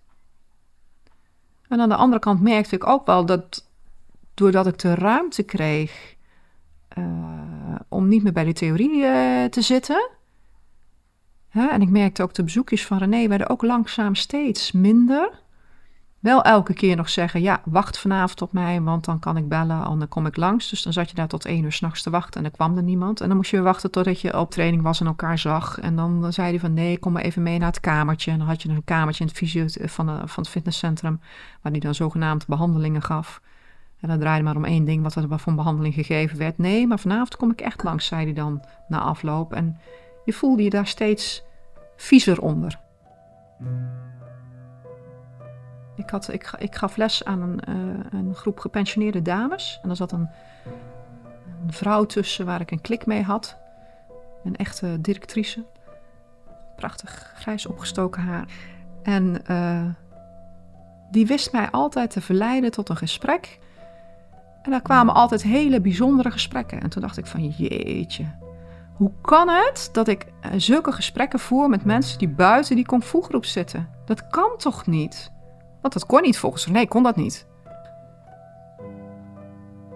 En 1.68 1.81
aan 1.81 1.88
de 1.88 1.96
andere 1.96 2.20
kant 2.20 2.40
merkte 2.40 2.74
ik 2.74 2.87
ook 2.87 3.07
wel 3.07 3.26
dat 3.26 3.68
doordat 4.35 4.66
ik 4.66 4.79
de 4.79 4.94
ruimte 4.94 5.42
kreeg 5.42 6.16
uh, 6.98 7.05
om 7.88 8.09
niet 8.09 8.22
meer 8.22 8.33
bij 8.33 8.44
de 8.44 8.53
theorie 8.53 8.96
uh, 8.96 9.44
te 9.44 9.61
zitten, 9.61 10.11
en 11.50 11.83
ik 11.83 11.88
merkte 11.88 12.22
ook 12.22 12.35
de 12.35 12.44
bezoekjes 12.44 12.87
van 12.87 12.98
René 12.98 13.29
werden 13.29 13.48
ook 13.48 13.62
langzaam 13.62 14.14
steeds 14.14 14.72
minder. 14.72 15.42
Wel 16.21 16.43
elke 16.43 16.75
keer 16.75 16.97
nog 16.97 17.09
zeggen, 17.09 17.43
ja, 17.43 17.61
wacht 17.65 17.99
vanavond 17.99 18.43
op 18.43 18.53
mij, 18.53 18.81
want 18.81 19.05
dan 19.05 19.19
kan 19.19 19.37
ik 19.37 19.49
bellen 19.49 19.85
en 19.85 19.99
dan 19.99 20.09
kom 20.09 20.27
ik 20.27 20.37
langs. 20.37 20.71
Dus 20.71 20.83
dan 20.83 20.93
zat 20.93 21.09
je 21.09 21.15
daar 21.15 21.29
tot 21.29 21.45
één 21.45 21.65
uur 21.65 21.73
s'nachts 21.73 22.03
te 22.03 22.11
wachten 22.11 22.35
en 22.35 22.43
dan 22.43 22.51
kwam 22.51 22.77
er 22.77 22.83
niemand. 22.83 23.21
En 23.21 23.29
dan 23.29 23.37
moest 23.37 23.51
je 23.51 23.57
weer 23.57 23.65
wachten 23.65 23.91
totdat 23.91 24.21
je 24.21 24.39
op 24.39 24.51
training 24.51 24.83
was 24.83 25.01
en 25.01 25.07
elkaar 25.07 25.39
zag. 25.39 25.81
En 25.81 25.97
dan 25.97 26.33
zei 26.33 26.49
hij 26.51 26.61
van, 26.61 26.75
nee, 26.75 26.99
kom 26.99 27.13
maar 27.13 27.23
even 27.23 27.43
mee 27.43 27.59
naar 27.59 27.69
het 27.69 27.81
kamertje. 27.81 28.31
En 28.31 28.39
dan 28.39 28.47
had 28.47 28.63
je 28.63 28.69
een 28.69 28.85
kamertje 28.85 29.25
in 29.25 29.29
het 29.29 29.39
fysio 29.39 29.65
van, 29.67 30.07
de, 30.07 30.13
van 30.25 30.43
het 30.43 30.53
fitnesscentrum, 30.53 31.21
waar 31.63 31.73
hij 31.73 31.81
dan 31.81 31.95
zogenaamd 31.95 32.47
behandelingen 32.47 33.03
gaf. 33.03 33.41
En 34.01 34.09
dan 34.09 34.19
draaide 34.19 34.45
maar 34.45 34.57
om 34.57 34.65
één 34.65 34.85
ding, 34.85 35.03
wat 35.03 35.15
er 35.15 35.27
een 35.47 35.57
behandeling 35.57 35.95
gegeven 35.95 36.39
werd. 36.39 36.59
Nee, 36.59 36.87
maar 36.87 36.99
vanavond 36.99 37.37
kom 37.37 37.51
ik 37.51 37.61
echt 37.61 37.83
langs, 37.83 38.07
zei 38.07 38.25
hij 38.25 38.33
dan 38.33 38.65
na 38.89 39.01
afloop. 39.01 39.53
En 39.53 39.79
je 40.25 40.33
voelde 40.33 40.63
je 40.63 40.71
daar 40.71 40.87
steeds 40.87 41.43
viezer 41.97 42.41
onder. 42.41 42.79
Ik, 46.01 46.11
had, 46.11 46.33
ik, 46.33 46.53
ik 46.59 46.75
gaf 46.75 46.97
les 46.97 47.25
aan 47.25 47.43
een, 47.43 47.61
uh, 47.69 48.21
een 48.21 48.35
groep 48.35 48.59
gepensioneerde 48.59 49.23
dames. 49.23 49.81
En 49.83 49.91
er 49.91 49.97
zat 49.97 50.13
een, 50.13 50.29
een, 51.67 51.73
vrouw 51.73 52.05
tussen 52.05 52.47
waar 52.47 52.61
ik 52.61 52.71
een 52.71 52.81
klik 52.81 53.07
mee 53.07 53.23
had. 53.23 53.57
Een 54.45 54.57
echte 54.57 55.01
directrice. 55.01 55.65
Prachtig 56.77 57.33
grijs 57.37 57.67
opgestoken 57.67 58.23
haar. 58.23 58.45
En 59.03 59.43
uh, 59.51 59.85
die 61.11 61.27
wist 61.27 61.53
mij 61.53 61.71
altijd 61.71 62.11
te 62.11 62.21
verleiden 62.21 62.71
tot 62.71 62.89
een 62.89 62.97
gesprek. 62.97 63.59
En 64.63 64.71
daar 64.71 64.83
kwamen 64.83 65.15
altijd 65.15 65.43
hele 65.43 65.81
bijzondere 65.81 66.31
gesprekken. 66.31 66.81
En 66.81 66.91
toen 66.91 67.03
dacht 67.03 67.17
ik 67.17 67.27
van 67.27 67.49
jeetje, 67.49 68.25
hoe 68.95 69.13
kan 69.21 69.49
het 69.49 69.89
dat 69.93 70.09
ik 70.09 70.27
eh, 70.41 70.51
zulke 70.57 70.93
gesprekken 70.93 71.39
voer 71.39 71.69
met 71.69 71.85
mensen 71.85 72.19
die 72.19 72.29
buiten 72.29 72.77
die 72.77 72.85
kung 72.85 73.05
fu 73.05 73.23
groep 73.23 73.45
zitten? 73.45 73.89
Dat 74.05 74.29
kan 74.29 74.51
toch 74.57 74.87
niet? 74.87 75.33
Want 75.81 75.95
dat 75.95 76.07
kon 76.07 76.23
niet 76.23 76.38
volgens 76.38 76.66
Nee, 76.66 76.88
kon 76.88 77.03
dat 77.03 77.16
niet. 77.16 77.49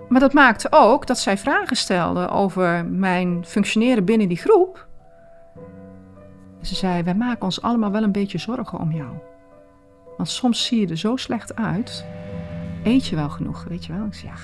Maar 0.08 0.20
dat 0.20 0.32
maakte 0.32 0.68
ook 0.70 1.06
dat 1.06 1.18
zij 1.18 1.38
vragen 1.38 1.76
stelde 1.76 2.28
over 2.28 2.86
mijn 2.86 3.44
functioneren 3.46 4.04
binnen 4.04 4.28
die 4.28 4.36
groep. 4.36 4.86
Ze 6.60 6.74
zei: 6.74 7.02
Wij 7.02 7.14
maken 7.14 7.42
ons 7.42 7.62
allemaal 7.62 7.90
wel 7.90 8.02
een 8.02 8.12
beetje 8.12 8.38
zorgen 8.38 8.78
om 8.78 8.92
jou. 8.92 9.12
Want 10.16 10.28
soms 10.28 10.66
zie 10.66 10.80
je 10.80 10.86
er 10.86 10.98
zo 10.98 11.16
slecht 11.16 11.56
uit. 11.56 12.06
Eet 12.84 13.06
je 13.06 13.16
wel 13.16 13.30
genoeg, 13.30 13.64
weet 13.68 13.84
je 13.84 13.92
wel? 13.92 14.06
Ik 14.06 14.14
zei: 14.14 14.26
Ja, 14.26 14.38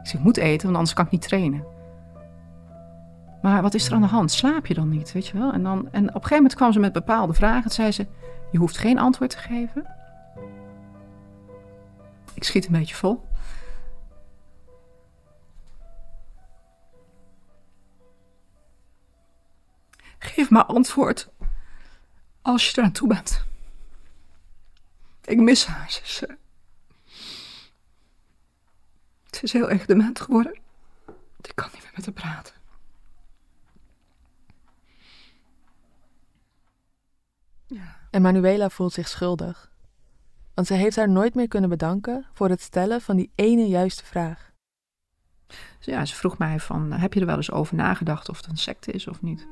ik, 0.00 0.06
zeg, 0.06 0.18
ik 0.18 0.24
moet 0.24 0.36
eten, 0.36 0.64
want 0.64 0.76
anders 0.76 0.94
kan 0.94 1.04
ik 1.04 1.10
niet 1.10 1.28
trainen. 1.28 1.64
Maar 3.42 3.62
wat 3.62 3.74
is 3.74 3.86
er 3.86 3.94
aan 3.94 4.00
de 4.00 4.06
hand? 4.06 4.30
Slaap 4.30 4.66
je 4.66 4.74
dan 4.74 4.88
niet, 4.88 5.12
weet 5.12 5.26
je 5.26 5.38
wel? 5.38 5.52
En, 5.52 5.62
dan, 5.62 5.78
en 5.78 6.02
op 6.02 6.06
een 6.06 6.12
gegeven 6.12 6.36
moment 6.36 6.54
kwam 6.54 6.72
ze 6.72 6.80
met 6.80 6.92
bepaalde 6.92 7.32
vragen. 7.32 7.62
Toen 7.62 7.70
zei 7.70 7.92
ze, 7.92 8.06
je 8.50 8.58
hoeft 8.58 8.78
geen 8.78 8.98
antwoord 8.98 9.30
te 9.30 9.38
geven. 9.38 9.86
Ik 12.36 12.44
schiet 12.44 12.66
een 12.66 12.72
beetje 12.72 12.94
vol. 12.94 13.28
Geef 20.18 20.50
maar 20.50 20.64
antwoord 20.64 21.28
als 22.42 22.70
je 22.70 22.78
eraan 22.78 22.92
toe 22.92 23.08
bent. 23.08 23.44
Ik 25.24 25.38
mis 25.38 25.66
haar, 25.66 25.90
ze. 25.90 26.36
Ze 29.30 29.42
is 29.42 29.52
heel 29.52 29.70
erg 29.70 29.86
dement 29.86 30.20
geworden. 30.20 30.58
Ik 31.40 31.52
kan 31.54 31.68
niet 31.72 31.82
meer 31.82 31.92
met 31.94 32.04
haar 32.04 32.14
praten. 32.14 32.54
En 38.10 38.22
Manuela 38.22 38.70
voelt 38.70 38.92
zich 38.92 39.08
schuldig. 39.08 39.70
Want 40.56 40.68
ze 40.68 40.74
heeft 40.74 40.96
haar 40.96 41.08
nooit 41.08 41.34
meer 41.34 41.48
kunnen 41.48 41.70
bedanken 41.70 42.26
voor 42.32 42.48
het 42.48 42.60
stellen 42.60 43.00
van 43.00 43.16
die 43.16 43.30
ene 43.34 43.68
juiste 43.68 44.04
vraag. 44.04 44.52
Ja, 45.80 46.04
ze 46.04 46.14
vroeg 46.14 46.38
mij 46.38 46.60
van, 46.60 46.92
heb 46.92 47.12
je 47.12 47.20
er 47.20 47.26
wel 47.26 47.36
eens 47.36 47.50
over 47.50 47.76
nagedacht 47.76 48.28
of 48.28 48.36
het 48.36 48.46
een 48.46 48.56
secte 48.56 48.92
is 48.92 49.08
of 49.08 49.22
niet? 49.22 49.46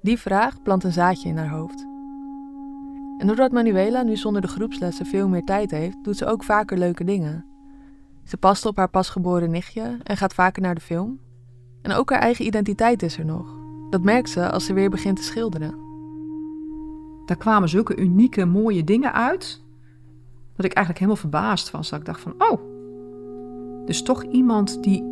Die 0.00 0.18
vraag 0.18 0.62
plant 0.62 0.84
een 0.84 0.92
zaadje 0.92 1.28
in 1.28 1.36
haar 1.36 1.50
hoofd. 1.50 1.80
En 3.18 3.26
doordat 3.26 3.52
Manuela 3.52 4.02
nu 4.02 4.16
zonder 4.16 4.42
de 4.42 4.48
groepslessen 4.48 5.06
veel 5.06 5.28
meer 5.28 5.44
tijd 5.44 5.70
heeft, 5.70 6.04
doet 6.04 6.16
ze 6.16 6.26
ook 6.26 6.44
vaker 6.44 6.78
leuke 6.78 7.04
dingen. 7.04 7.46
Ze 8.24 8.36
past 8.36 8.66
op 8.66 8.76
haar 8.76 8.90
pasgeboren 8.90 9.50
nichtje 9.50 9.98
en 10.02 10.16
gaat 10.16 10.34
vaker 10.34 10.62
naar 10.62 10.74
de 10.74 10.80
film. 10.80 11.27
En 11.82 11.92
ook 11.92 12.10
haar 12.10 12.20
eigen 12.20 12.46
identiteit 12.46 13.02
is 13.02 13.18
er 13.18 13.24
nog. 13.24 13.56
Dat 13.90 14.02
merkt 14.02 14.30
ze 14.30 14.50
als 14.50 14.64
ze 14.64 14.72
weer 14.72 14.90
begint 14.90 15.16
te 15.16 15.22
schilderen. 15.22 15.74
Daar 17.26 17.36
kwamen 17.36 17.68
zulke 17.68 17.96
unieke, 17.96 18.44
mooie 18.44 18.84
dingen 18.84 19.12
uit. 19.12 19.62
Dat 20.56 20.64
ik 20.64 20.72
eigenlijk 20.72 20.98
helemaal 20.98 21.30
verbaasd 21.30 21.70
was. 21.70 21.90
Dat 21.90 21.98
ik 21.98 22.04
dacht 22.04 22.20
van, 22.20 22.34
oh, 22.38 22.60
dus 23.86 24.02
toch 24.02 24.22
iemand 24.22 24.82
die 24.82 25.04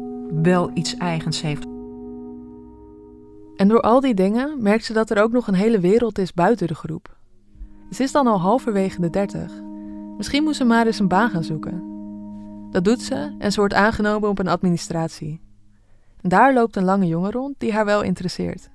wel 0.42 0.70
iets 0.74 0.96
eigens 0.96 1.42
heeft. 1.42 1.66
En 3.56 3.68
door 3.68 3.80
al 3.80 4.00
die 4.00 4.14
dingen 4.14 4.62
merkt 4.62 4.84
ze 4.84 4.92
dat 4.92 5.10
er 5.10 5.22
ook 5.22 5.32
nog 5.32 5.46
een 5.46 5.54
hele 5.54 5.80
wereld 5.80 6.18
is 6.18 6.34
buiten 6.34 6.66
de 6.66 6.74
groep. 6.74 7.16
Ze 7.90 8.02
is 8.02 8.12
dan 8.12 8.26
al 8.26 8.40
halverwege 8.40 9.00
de 9.00 9.10
dertig. 9.10 9.52
Misschien 10.16 10.42
moet 10.42 10.56
ze 10.56 10.64
maar 10.64 10.86
eens 10.86 10.98
een 10.98 11.08
baan 11.08 11.30
gaan 11.30 11.44
zoeken. 11.44 11.82
Dat 12.70 12.84
doet 12.84 13.02
ze 13.02 13.34
en 13.38 13.52
ze 13.52 13.60
wordt 13.60 13.74
aangenomen 13.74 14.28
op 14.28 14.38
een 14.38 14.48
administratie. 14.48 15.40
Daar 16.28 16.54
loopt 16.54 16.76
een 16.76 16.84
lange 16.84 17.06
jongen 17.06 17.30
rond 17.30 17.54
die 17.58 17.72
haar 17.72 17.84
wel 17.84 18.02
interesseert. 18.02 18.70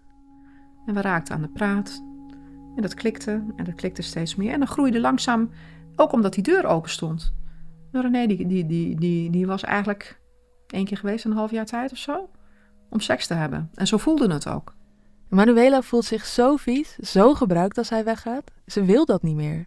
En 0.86 0.94
we 0.94 1.02
raakten 1.02 1.36
aan 1.36 1.42
de 1.42 1.50
praat. 1.50 2.04
En 2.76 2.82
dat 2.82 2.94
klikte 2.94 3.32
en 3.56 3.64
dat 3.66 3.76
klikte 3.76 4.02
steeds 4.02 4.36
meer. 4.36 4.54
En 4.54 4.60
dan 4.60 4.68
groeide 4.68 5.00
langzaam, 5.00 5.50
ook 5.96 6.12
omdat 6.12 6.34
die 6.34 6.44
deur 6.44 6.66
open 6.66 6.90
stond. 6.90 7.34
René 7.92 8.28
die, 8.28 8.48
die, 8.48 8.66
die, 8.66 8.96
die, 8.96 9.30
die 9.30 9.48
was 9.48 9.64
eigenlijk 9.64 10.20
één 10.68 10.86
keer 10.86 10.98
geweest 10.98 11.26
een 11.26 11.34
half 11.34 11.52
jaar 11.52 11.66
tijd 11.66 11.92
of 11.92 11.98
zo. 11.98 12.30
Om 12.90 13.00
seks 13.00 13.28
te 13.28 13.34
hebben. 13.34 13.70
En 13.74 13.88
zo 13.88 13.98
voelde 13.98 14.34
het 14.34 14.48
ook. 14.48 14.76
Manuela 15.30 15.82
voelt 15.82 16.06
zich 16.06 16.26
zo 16.26 16.56
vies, 16.56 16.96
zo 16.96 17.34
gebruikt 17.34 17.78
als 17.78 17.90
hij 17.90 18.04
weggaat. 18.04 18.52
Ze 18.66 18.86
wil 18.86 19.06
dat 19.06 19.24
niet 19.24 19.36
meer. 19.36 19.66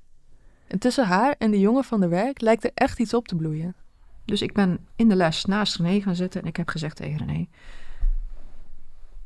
En 0.67 0.79
tussen 0.79 1.07
haar 1.07 1.35
en 1.39 1.51
de 1.51 1.61
jongen 1.61 1.85
van 1.85 2.01
de 2.01 2.09
werk 2.09 2.41
lijkt 2.41 2.65
er 2.65 2.71
echt 2.75 3.01
iets 3.01 3.15
op 3.15 3.29
te 3.29 3.37
bloeien. 3.37 3.75
Dus 4.25 4.43
ik 4.43 4.53
ben 4.53 4.87
in 4.97 5.09
de 5.09 5.17
les 5.17 5.45
naast 5.45 5.77
René 5.77 6.01
gaan 6.01 6.15
zitten 6.15 6.43
en 6.43 6.49
ik 6.49 6.57
heb 6.57 6.69
gezegd 6.69 6.97
tegen 6.97 7.27
René: 7.27 7.47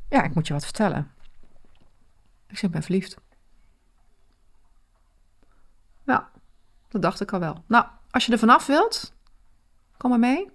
Ja, 0.09 0.23
ik 0.23 0.35
moet 0.35 0.47
je 0.47 0.53
wat 0.53 0.63
vertellen. 0.63 1.11
Ik 2.47 2.57
zeg: 2.57 2.69
ben 2.69 2.83
verliefd. 2.83 3.17
Ja, 6.05 6.29
dat 6.87 7.01
dacht 7.01 7.21
ik 7.21 7.33
al 7.33 7.39
wel. 7.39 7.63
Nou, 7.67 7.85
als 8.09 8.25
je 8.25 8.31
er 8.31 8.39
vanaf 8.39 8.65
wilt, 8.65 9.13
kom 9.97 10.09
maar 10.09 10.19
mee. 10.19 10.45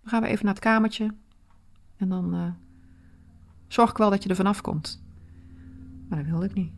Dan 0.00 0.10
gaan 0.10 0.22
we 0.22 0.28
even 0.28 0.44
naar 0.44 0.54
het 0.54 0.62
kamertje. 0.62 1.14
En 1.96 2.08
dan 2.08 2.34
uh, 2.34 2.50
zorg 3.68 3.90
ik 3.90 3.96
wel 3.96 4.10
dat 4.10 4.22
je 4.22 4.28
er 4.28 4.36
vanaf 4.36 4.60
komt. 4.60 5.02
Maar 6.08 6.18
dat 6.18 6.26
wilde 6.26 6.46
ik 6.46 6.54
niet. 6.54 6.72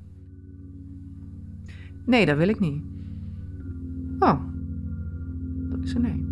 Nee, 2.05 2.27
dat 2.27 2.37
wil 2.37 2.49
ik 2.49 2.61
niet. 2.61 2.83
Oh, 4.19 4.41
dat 5.71 5.85
is 5.85 5.95
een 5.95 6.03
nee. 6.03 6.28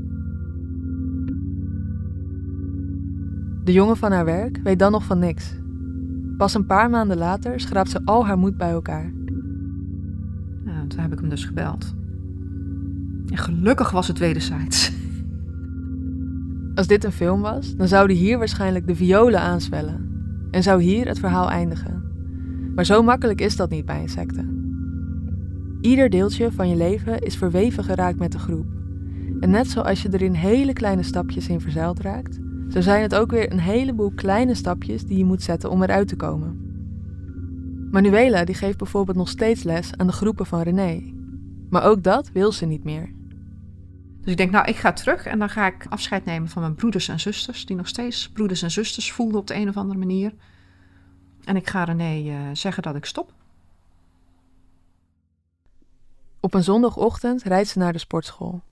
De 3.67 3.73
jongen 3.73 3.97
van 3.97 4.13
haar 4.13 4.25
werk 4.25 4.61
weet 4.63 4.79
dan 4.79 4.93
nog 4.93 5.05
van 5.05 5.19
niks. 5.19 5.55
Pas 6.37 6.55
een 6.55 6.67
paar 6.67 6.91
maanden 6.91 7.17
later 7.17 7.61
schraapt 7.61 7.91
ze 7.91 8.01
al 8.05 8.27
haar 8.27 8.39
moed 8.39 8.57
bij 8.57 8.71
elkaar. 8.71 9.13
Nou, 10.65 10.87
toen 10.87 11.01
heb 11.01 11.13
ik 11.13 11.19
hem 11.19 11.29
dus 11.29 11.45
gebeld. 11.45 11.95
En 13.29 13.37
gelukkig 13.37 13.91
was 13.91 14.09
het 14.09 14.19
wederzijds. 14.19 14.93
Als 16.75 16.87
dit 16.87 17.05
een 17.05 17.13
film 17.13 17.41
was, 17.41 17.77
dan 17.77 17.89
zouden 17.89 18.17
hier 18.17 18.39
waarschijnlijk 18.39 18.87
de 18.87 18.97
violen 18.97 19.41
aanswellen. 19.41 20.09
En 20.51 20.63
zou 20.63 20.83
hier 20.83 21.07
het 21.07 21.19
verhaal 21.19 21.51
eindigen. 21.51 22.03
Maar 22.75 22.85
zo 22.85 23.03
makkelijk 23.03 23.41
is 23.41 23.57
dat 23.57 23.71
niet 23.71 23.87
bij 23.87 24.01
insecten. 24.01 24.75
Ieder 25.81 26.11
deeltje 26.11 26.53
van 26.53 26.69
je 26.69 26.77
leven 26.77 27.19
is 27.19 27.37
verweven 27.37 27.85
geraakt 27.85 28.19
met 28.19 28.33
de 28.33 28.39
groep. 28.39 28.67
En 29.41 29.51
net 29.51 29.69
zoals 29.71 30.03
je 30.03 30.09
er 30.09 30.23
in 30.23 30.35
hele 30.35 30.73
kleine 30.73 31.03
stapjes 31.03 31.49
in 31.49 31.61
verzeild 31.61 32.01
raakt, 32.01 32.39
zo 32.69 32.81
zijn 32.81 33.03
het 33.03 33.15
ook 33.15 33.31
weer 33.31 33.53
een 33.53 33.61
heleboel 33.61 34.13
kleine 34.15 34.55
stapjes 34.55 35.05
die 35.05 35.19
je 35.19 35.25
moet 35.25 35.43
zetten 35.43 35.71
om 35.71 35.83
eruit 35.83 36.09
te 36.09 36.17
komen. 36.17 36.67
Manuela 37.91 38.45
die 38.45 38.55
geeft 38.55 38.79
bijvoorbeeld 38.79 39.17
nog 39.17 39.29
steeds 39.29 39.63
les 39.63 39.97
aan 39.97 40.07
de 40.07 40.13
groepen 40.13 40.47
van 40.47 40.63
René. 40.63 41.15
Maar 41.71 41.85
ook 41.85 42.03
dat 42.03 42.31
wil 42.33 42.53
ze 42.53 42.67
niet 42.67 42.85
meer. 42.85 43.15
Dus 44.21 44.31
ik 44.31 44.37
denk, 44.37 44.51
nou, 44.51 44.67
ik 44.67 44.77
ga 44.77 44.93
terug 44.93 45.27
en 45.27 45.39
dan 45.39 45.49
ga 45.49 45.67
ik 45.67 45.87
afscheid 45.89 46.25
nemen 46.25 46.49
van 46.49 46.63
mijn 46.63 46.75
broeders 46.75 47.09
en 47.09 47.21
zusters, 47.21 47.67
die 47.67 47.77
nog 47.77 47.89
steeds 47.89 48.31
broeders 48.31 48.63
en 48.63 48.71
zusters 48.71 49.13
voelden 49.13 49.41
op 49.41 49.47
de 49.47 49.55
een 49.55 49.69
of 49.69 49.77
andere 49.77 49.99
manier. 49.99 50.35
En 51.45 51.57
ik 51.57 51.69
ga 51.69 51.85
René 51.85 52.23
uh, 52.23 52.39
zeggen 52.53 52.83
dat 52.83 52.97
ik 52.97 53.05
stop. 53.05 53.33
Op 56.41 56.55
een 56.55 56.65
zondagochtend 56.65 57.43
rijdt 57.43 57.69
ze 57.69 57.79
naar 57.79 57.93
de 57.93 57.99
sportschool. 57.99 58.63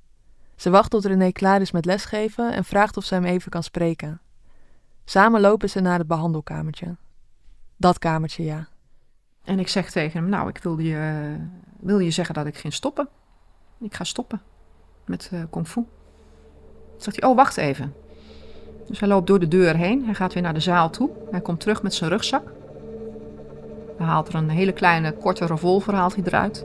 Ze 0.56 0.70
wacht 0.70 0.90
tot 0.90 1.04
René 1.04 1.32
klaar 1.32 1.60
is 1.60 1.70
met 1.70 1.84
lesgeven 1.84 2.52
en 2.52 2.64
vraagt 2.64 2.96
of 2.96 3.04
ze 3.04 3.14
hem 3.14 3.24
even 3.24 3.50
kan 3.50 3.62
spreken. 3.62 4.20
Samen 5.04 5.40
lopen 5.40 5.70
ze 5.70 5.80
naar 5.80 5.98
het 5.98 6.06
behandelkamertje. 6.06 6.96
Dat 7.76 7.98
kamertje, 7.98 8.44
ja. 8.44 8.68
En 9.44 9.58
ik 9.58 9.68
zeg 9.68 9.90
tegen 9.90 10.20
hem, 10.20 10.28
nou, 10.28 10.48
ik 10.48 10.58
wil 10.58 10.78
je, 10.78 11.36
wil 11.80 11.98
je 11.98 12.10
zeggen 12.10 12.34
dat 12.34 12.46
ik 12.46 12.56
ging 12.56 12.72
stoppen. 12.72 13.08
Ik 13.80 13.94
ga 13.94 14.04
stoppen 14.04 14.42
met 15.04 15.30
uh, 15.32 15.40
kung 15.50 15.66
zegt 16.96 17.20
hij, 17.20 17.30
oh, 17.30 17.36
wacht 17.36 17.56
even. 17.56 17.94
Dus 18.86 19.00
hij 19.00 19.08
loopt 19.08 19.26
door 19.26 19.38
de 19.38 19.48
deur 19.48 19.76
heen. 19.76 20.04
Hij 20.04 20.14
gaat 20.14 20.32
weer 20.32 20.42
naar 20.42 20.54
de 20.54 20.60
zaal 20.60 20.90
toe. 20.90 21.10
Hij 21.30 21.40
komt 21.40 21.60
terug 21.60 21.82
met 21.82 21.94
zijn 21.94 22.10
rugzak. 22.10 22.52
Hij 23.96 24.06
haalt 24.06 24.28
er 24.28 24.34
een 24.34 24.48
hele 24.48 24.72
kleine, 24.72 25.12
korte 25.12 25.46
revolver 25.46 25.94
haalt 25.94 26.26
eruit. 26.26 26.64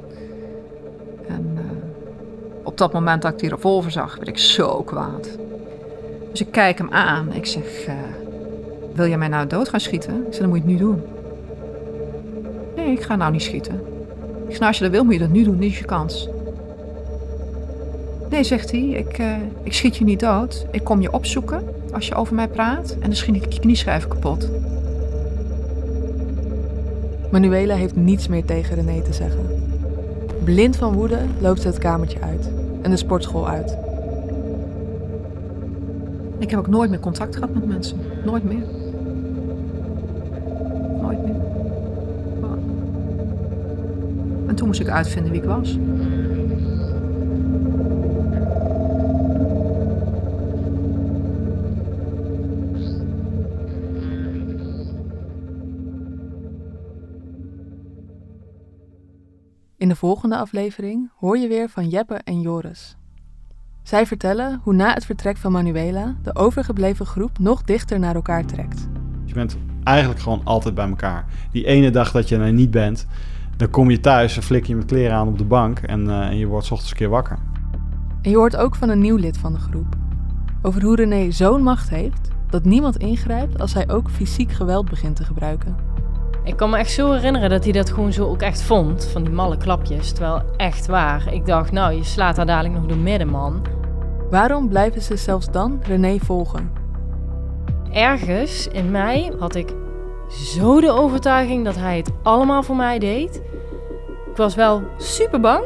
Op 2.69 2.77
dat 2.77 2.93
moment 2.93 3.21
dat 3.21 3.31
ik 3.31 3.39
die 3.39 3.49
revolver 3.49 3.91
zag, 3.91 4.15
werd 4.15 4.27
ik 4.27 4.37
zo 4.37 4.83
kwaad. 4.83 5.29
Dus 6.31 6.41
ik 6.41 6.51
kijk 6.51 6.77
hem 6.77 6.89
aan. 6.91 7.33
Ik 7.33 7.45
zeg, 7.45 7.87
uh, 7.87 7.93
wil 8.93 9.07
jij 9.07 9.17
mij 9.17 9.27
nou 9.27 9.47
dood 9.47 9.69
gaan 9.69 9.79
schieten? 9.79 10.15
Ik 10.15 10.33
zeg, 10.33 10.39
dan 10.39 10.49
moet 10.49 10.57
je 10.57 10.63
het 10.63 10.71
nu 10.71 10.77
doen. 10.77 11.01
Nee, 12.75 12.91
ik 12.91 13.01
ga 13.01 13.15
nou 13.15 13.31
niet 13.31 13.41
schieten. 13.41 13.73
Ik 13.73 14.49
zeg, 14.49 14.59
nou, 14.59 14.65
als 14.65 14.77
je 14.77 14.83
dat 14.83 14.91
wil, 14.91 15.03
moet 15.03 15.13
je 15.13 15.19
dat 15.19 15.29
nu 15.29 15.43
doen. 15.43 15.59
Dit 15.59 15.69
is 15.69 15.79
je 15.79 15.85
kans. 15.85 16.29
Nee, 18.29 18.43
zegt 18.43 18.71
hij, 18.71 18.81
ik, 18.81 19.19
uh, 19.19 19.35
ik 19.63 19.73
schiet 19.73 19.97
je 19.97 20.03
niet 20.03 20.19
dood. 20.19 20.65
Ik 20.71 20.83
kom 20.83 21.01
je 21.01 21.13
opzoeken 21.13 21.63
als 21.91 22.07
je 22.07 22.15
over 22.15 22.35
mij 22.35 22.47
praat 22.47 22.91
en 22.91 23.01
dan 23.01 23.15
schiet 23.15 23.35
ik 23.35 23.53
je 23.53 23.59
knieschijf 23.59 24.07
kapot. 24.07 24.49
Manuela 27.31 27.75
heeft 27.75 27.95
niets 27.95 28.27
meer 28.27 28.45
tegen 28.45 28.75
René 28.75 29.01
te 29.01 29.13
zeggen. 29.13 29.63
Blind 30.43 30.75
van 30.75 30.93
woede 30.93 31.19
loopt 31.39 31.61
ze 31.61 31.67
het 31.67 31.77
kamertje 31.77 32.21
uit 32.21 32.58
en 32.81 32.89
de 32.89 32.97
sportschool 32.97 33.47
uit. 33.47 33.77
Ik 36.37 36.49
heb 36.49 36.59
ook 36.59 36.67
nooit 36.67 36.89
meer 36.89 36.99
contact 36.99 37.35
gehad 37.35 37.53
met 37.53 37.67
mensen. 37.67 37.97
Nooit 38.25 38.43
meer. 38.43 38.63
Nooit 41.01 41.23
meer. 41.23 41.35
En 44.47 44.55
toen 44.55 44.67
moest 44.67 44.79
ik 44.79 44.89
uitvinden 44.89 45.31
wie 45.31 45.41
ik 45.41 45.47
was. 45.47 45.77
In 59.89 59.95
de 59.95 60.01
volgende 60.01 60.37
aflevering 60.37 61.09
hoor 61.15 61.37
je 61.37 61.47
weer 61.47 61.69
van 61.69 61.87
Jeppe 61.89 62.13
en 62.13 62.41
Joris. 62.41 62.97
Zij 63.83 64.05
vertellen 64.05 64.59
hoe 64.63 64.73
na 64.73 64.93
het 64.93 65.05
vertrek 65.05 65.37
van 65.37 65.51
Manuela 65.51 66.15
de 66.23 66.35
overgebleven 66.35 67.05
groep 67.05 67.39
nog 67.39 67.61
dichter 67.61 67.99
naar 67.99 68.15
elkaar 68.15 68.45
trekt. 68.45 68.87
Je 69.25 69.33
bent 69.33 69.57
eigenlijk 69.83 70.19
gewoon 70.19 70.41
altijd 70.43 70.75
bij 70.75 70.87
elkaar. 70.87 71.25
Die 71.51 71.65
ene 71.65 71.91
dag 71.91 72.11
dat 72.11 72.29
je 72.29 72.37
er 72.37 72.53
niet 72.53 72.71
bent, 72.71 73.07
dan 73.57 73.69
kom 73.69 73.89
je 73.89 73.99
thuis 73.99 74.35
en 74.35 74.43
flik 74.43 74.65
je 74.65 74.75
met 74.75 74.85
kleren 74.85 75.15
aan 75.15 75.27
op 75.27 75.37
de 75.37 75.45
bank 75.45 75.79
en, 75.79 76.05
uh, 76.05 76.27
en 76.27 76.37
je 76.37 76.45
wordt 76.45 76.65
s 76.65 76.71
ochtends 76.71 76.91
een 76.91 76.97
keer 76.97 77.09
wakker. 77.09 77.39
En 78.21 78.29
je 78.29 78.37
hoort 78.37 78.55
ook 78.55 78.75
van 78.75 78.89
een 78.89 79.01
nieuw 79.01 79.17
lid 79.17 79.37
van 79.37 79.53
de 79.53 79.59
groep. 79.59 79.95
Over 80.61 80.83
hoe 80.83 80.95
René 80.95 81.31
zo'n 81.31 81.63
macht 81.63 81.89
heeft 81.89 82.29
dat 82.49 82.65
niemand 82.65 82.97
ingrijpt 82.97 83.59
als 83.59 83.73
hij 83.73 83.89
ook 83.89 84.09
fysiek 84.09 84.51
geweld 84.51 84.89
begint 84.89 85.15
te 85.15 85.23
gebruiken. 85.23 85.75
Ik 86.49 86.57
kan 86.57 86.69
me 86.69 86.77
echt 86.77 86.91
zo 86.91 87.11
herinneren 87.11 87.49
dat 87.49 87.63
hij 87.63 87.73
dat 87.73 87.91
gewoon 87.91 88.13
zo 88.13 88.25
ook 88.25 88.41
echt 88.41 88.61
vond, 88.61 89.05
van 89.05 89.23
die 89.23 89.33
malle 89.33 89.57
klapjes. 89.57 90.11
Terwijl 90.11 90.41
echt 90.57 90.87
waar, 90.87 91.33
ik 91.33 91.45
dacht, 91.45 91.71
nou, 91.71 91.93
je 91.93 92.03
slaat 92.03 92.35
daar 92.35 92.45
dadelijk 92.45 92.73
nog 92.75 92.85
door 92.85 92.97
midden, 92.97 93.27
man. 93.27 93.61
Waarom 94.29 94.69
blijven 94.69 95.01
ze 95.01 95.17
zelfs 95.17 95.51
dan 95.51 95.79
René 95.83 96.17
volgen? 96.17 96.71
Ergens 97.91 98.67
in 98.67 98.91
mij 98.91 99.33
had 99.39 99.55
ik 99.55 99.73
zo 100.29 100.81
de 100.81 100.91
overtuiging 100.91 101.65
dat 101.65 101.75
hij 101.75 101.97
het 101.97 102.11
allemaal 102.23 102.63
voor 102.63 102.75
mij 102.75 102.99
deed. 102.99 103.41
Ik 104.29 104.37
was 104.37 104.55
wel 104.55 104.83
super 104.97 105.39
bang, 105.39 105.63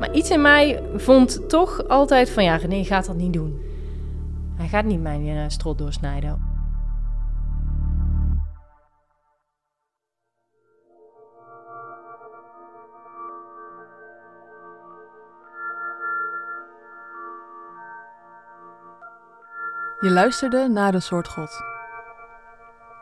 maar 0.00 0.12
iets 0.12 0.30
in 0.30 0.42
mij 0.42 0.82
vond 0.96 1.48
toch 1.48 1.88
altijd 1.88 2.30
van 2.30 2.44
ja, 2.44 2.56
René 2.56 2.84
gaat 2.84 3.06
dat 3.06 3.16
niet 3.16 3.32
doen. 3.32 3.60
Hij 4.54 4.68
gaat 4.68 4.84
niet 4.84 5.02
mijn 5.02 5.26
uh, 5.26 5.42
strot 5.46 5.78
doorsnijden. 5.78 6.51
Je 20.02 20.10
luisterde 20.10 20.68
naar 20.68 20.94
een 20.94 21.02
soort 21.02 21.28
God. 21.28 21.62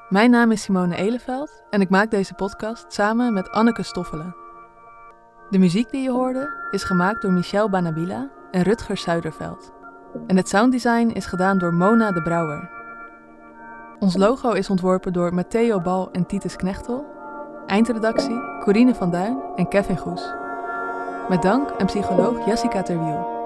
Mijn 0.08 0.30
naam 0.30 0.52
is 0.52 0.62
Simone 0.62 0.96
Eleveld 0.96 1.62
en 1.70 1.80
ik 1.80 1.88
maak 1.88 2.10
deze 2.10 2.34
podcast 2.34 2.92
samen 2.92 3.32
met 3.32 3.50
Anneke 3.50 3.82
Stoffelen. 3.82 4.34
De 5.50 5.58
muziek 5.58 5.90
die 5.90 6.02
je 6.02 6.10
hoorde 6.10 6.68
is 6.70 6.84
gemaakt 6.84 7.22
door 7.22 7.32
Michel 7.32 7.70
Banabila 7.70 8.30
en 8.50 8.62
Rutger 8.62 8.96
Zuiderveld. 8.96 9.72
En 10.26 10.36
het 10.36 10.48
sounddesign 10.48 11.08
is 11.08 11.26
gedaan 11.26 11.58
door 11.58 11.74
Mona 11.74 12.12
de 12.12 12.22
Brouwer. 12.22 12.70
Ons 13.98 14.16
logo 14.16 14.52
is 14.52 14.70
ontworpen 14.70 15.12
door 15.12 15.34
Matteo 15.34 15.80
Bal 15.80 16.10
en 16.12 16.26
Titus 16.26 16.56
Knechtel. 16.56 17.06
Eindredactie 17.66 18.40
Corine 18.60 18.94
van 18.94 19.10
Duin 19.10 19.42
en 19.56 19.68
Kevin 19.68 19.98
Goes. 19.98 20.34
Met 21.28 21.42
dank 21.42 21.70
aan 21.78 21.86
psycholoog 21.86 22.46
Jessica 22.46 22.82
Terwiel. 22.82 23.39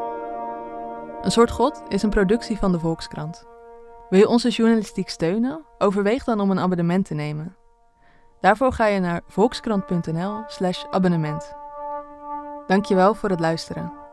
Een 1.24 1.30
soort 1.30 1.50
God 1.50 1.82
is 1.88 2.02
een 2.02 2.10
productie 2.10 2.58
van 2.58 2.72
de 2.72 2.78
Volkskrant. 2.78 3.46
Wil 4.10 4.18
je 4.18 4.28
onze 4.28 4.48
journalistiek 4.48 5.08
steunen? 5.08 5.64
Overweeg 5.78 6.24
dan 6.24 6.40
om 6.40 6.50
een 6.50 6.58
abonnement 6.58 7.04
te 7.04 7.14
nemen. 7.14 7.56
Daarvoor 8.40 8.72
ga 8.72 8.86
je 8.86 9.00
naar 9.00 9.20
volkskrant.nl/slash 9.26 10.84
abonnement. 10.90 11.54
Dankjewel 12.66 13.14
voor 13.14 13.30
het 13.30 13.40
luisteren. 13.40 14.03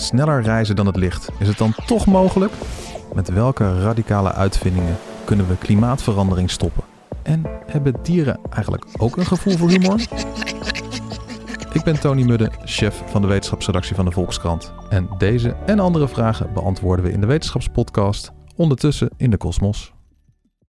Sneller 0.00 0.42
reizen 0.42 0.76
dan 0.76 0.86
het 0.86 0.96
licht. 0.96 1.28
Is 1.38 1.48
het 1.48 1.58
dan 1.58 1.74
toch 1.86 2.06
mogelijk? 2.06 2.52
Met 3.14 3.28
welke 3.28 3.80
radicale 3.80 4.32
uitvindingen 4.32 4.96
kunnen 5.24 5.48
we 5.48 5.56
klimaatverandering 5.56 6.50
stoppen? 6.50 6.82
En 7.22 7.42
hebben 7.66 7.94
dieren 8.02 8.40
eigenlijk 8.50 8.84
ook 8.98 9.16
een 9.16 9.26
gevoel 9.26 9.56
voor 9.56 9.68
humor? 9.68 10.00
Ik 11.72 11.82
ben 11.84 12.00
Tony 12.00 12.22
Mudde, 12.22 12.50
chef 12.64 13.02
van 13.06 13.22
de 13.22 13.28
wetenschapsredactie 13.28 13.94
van 13.94 14.04
de 14.04 14.10
Volkskrant. 14.10 14.72
En 14.88 15.08
deze 15.18 15.56
en 15.66 15.80
andere 15.80 16.08
vragen 16.08 16.52
beantwoorden 16.54 17.04
we 17.04 17.12
in 17.12 17.20
de 17.20 17.26
wetenschapspodcast 17.26 18.32
Ondertussen 18.56 19.10
in 19.16 19.30
de 19.30 19.36
Kosmos. 19.36 19.92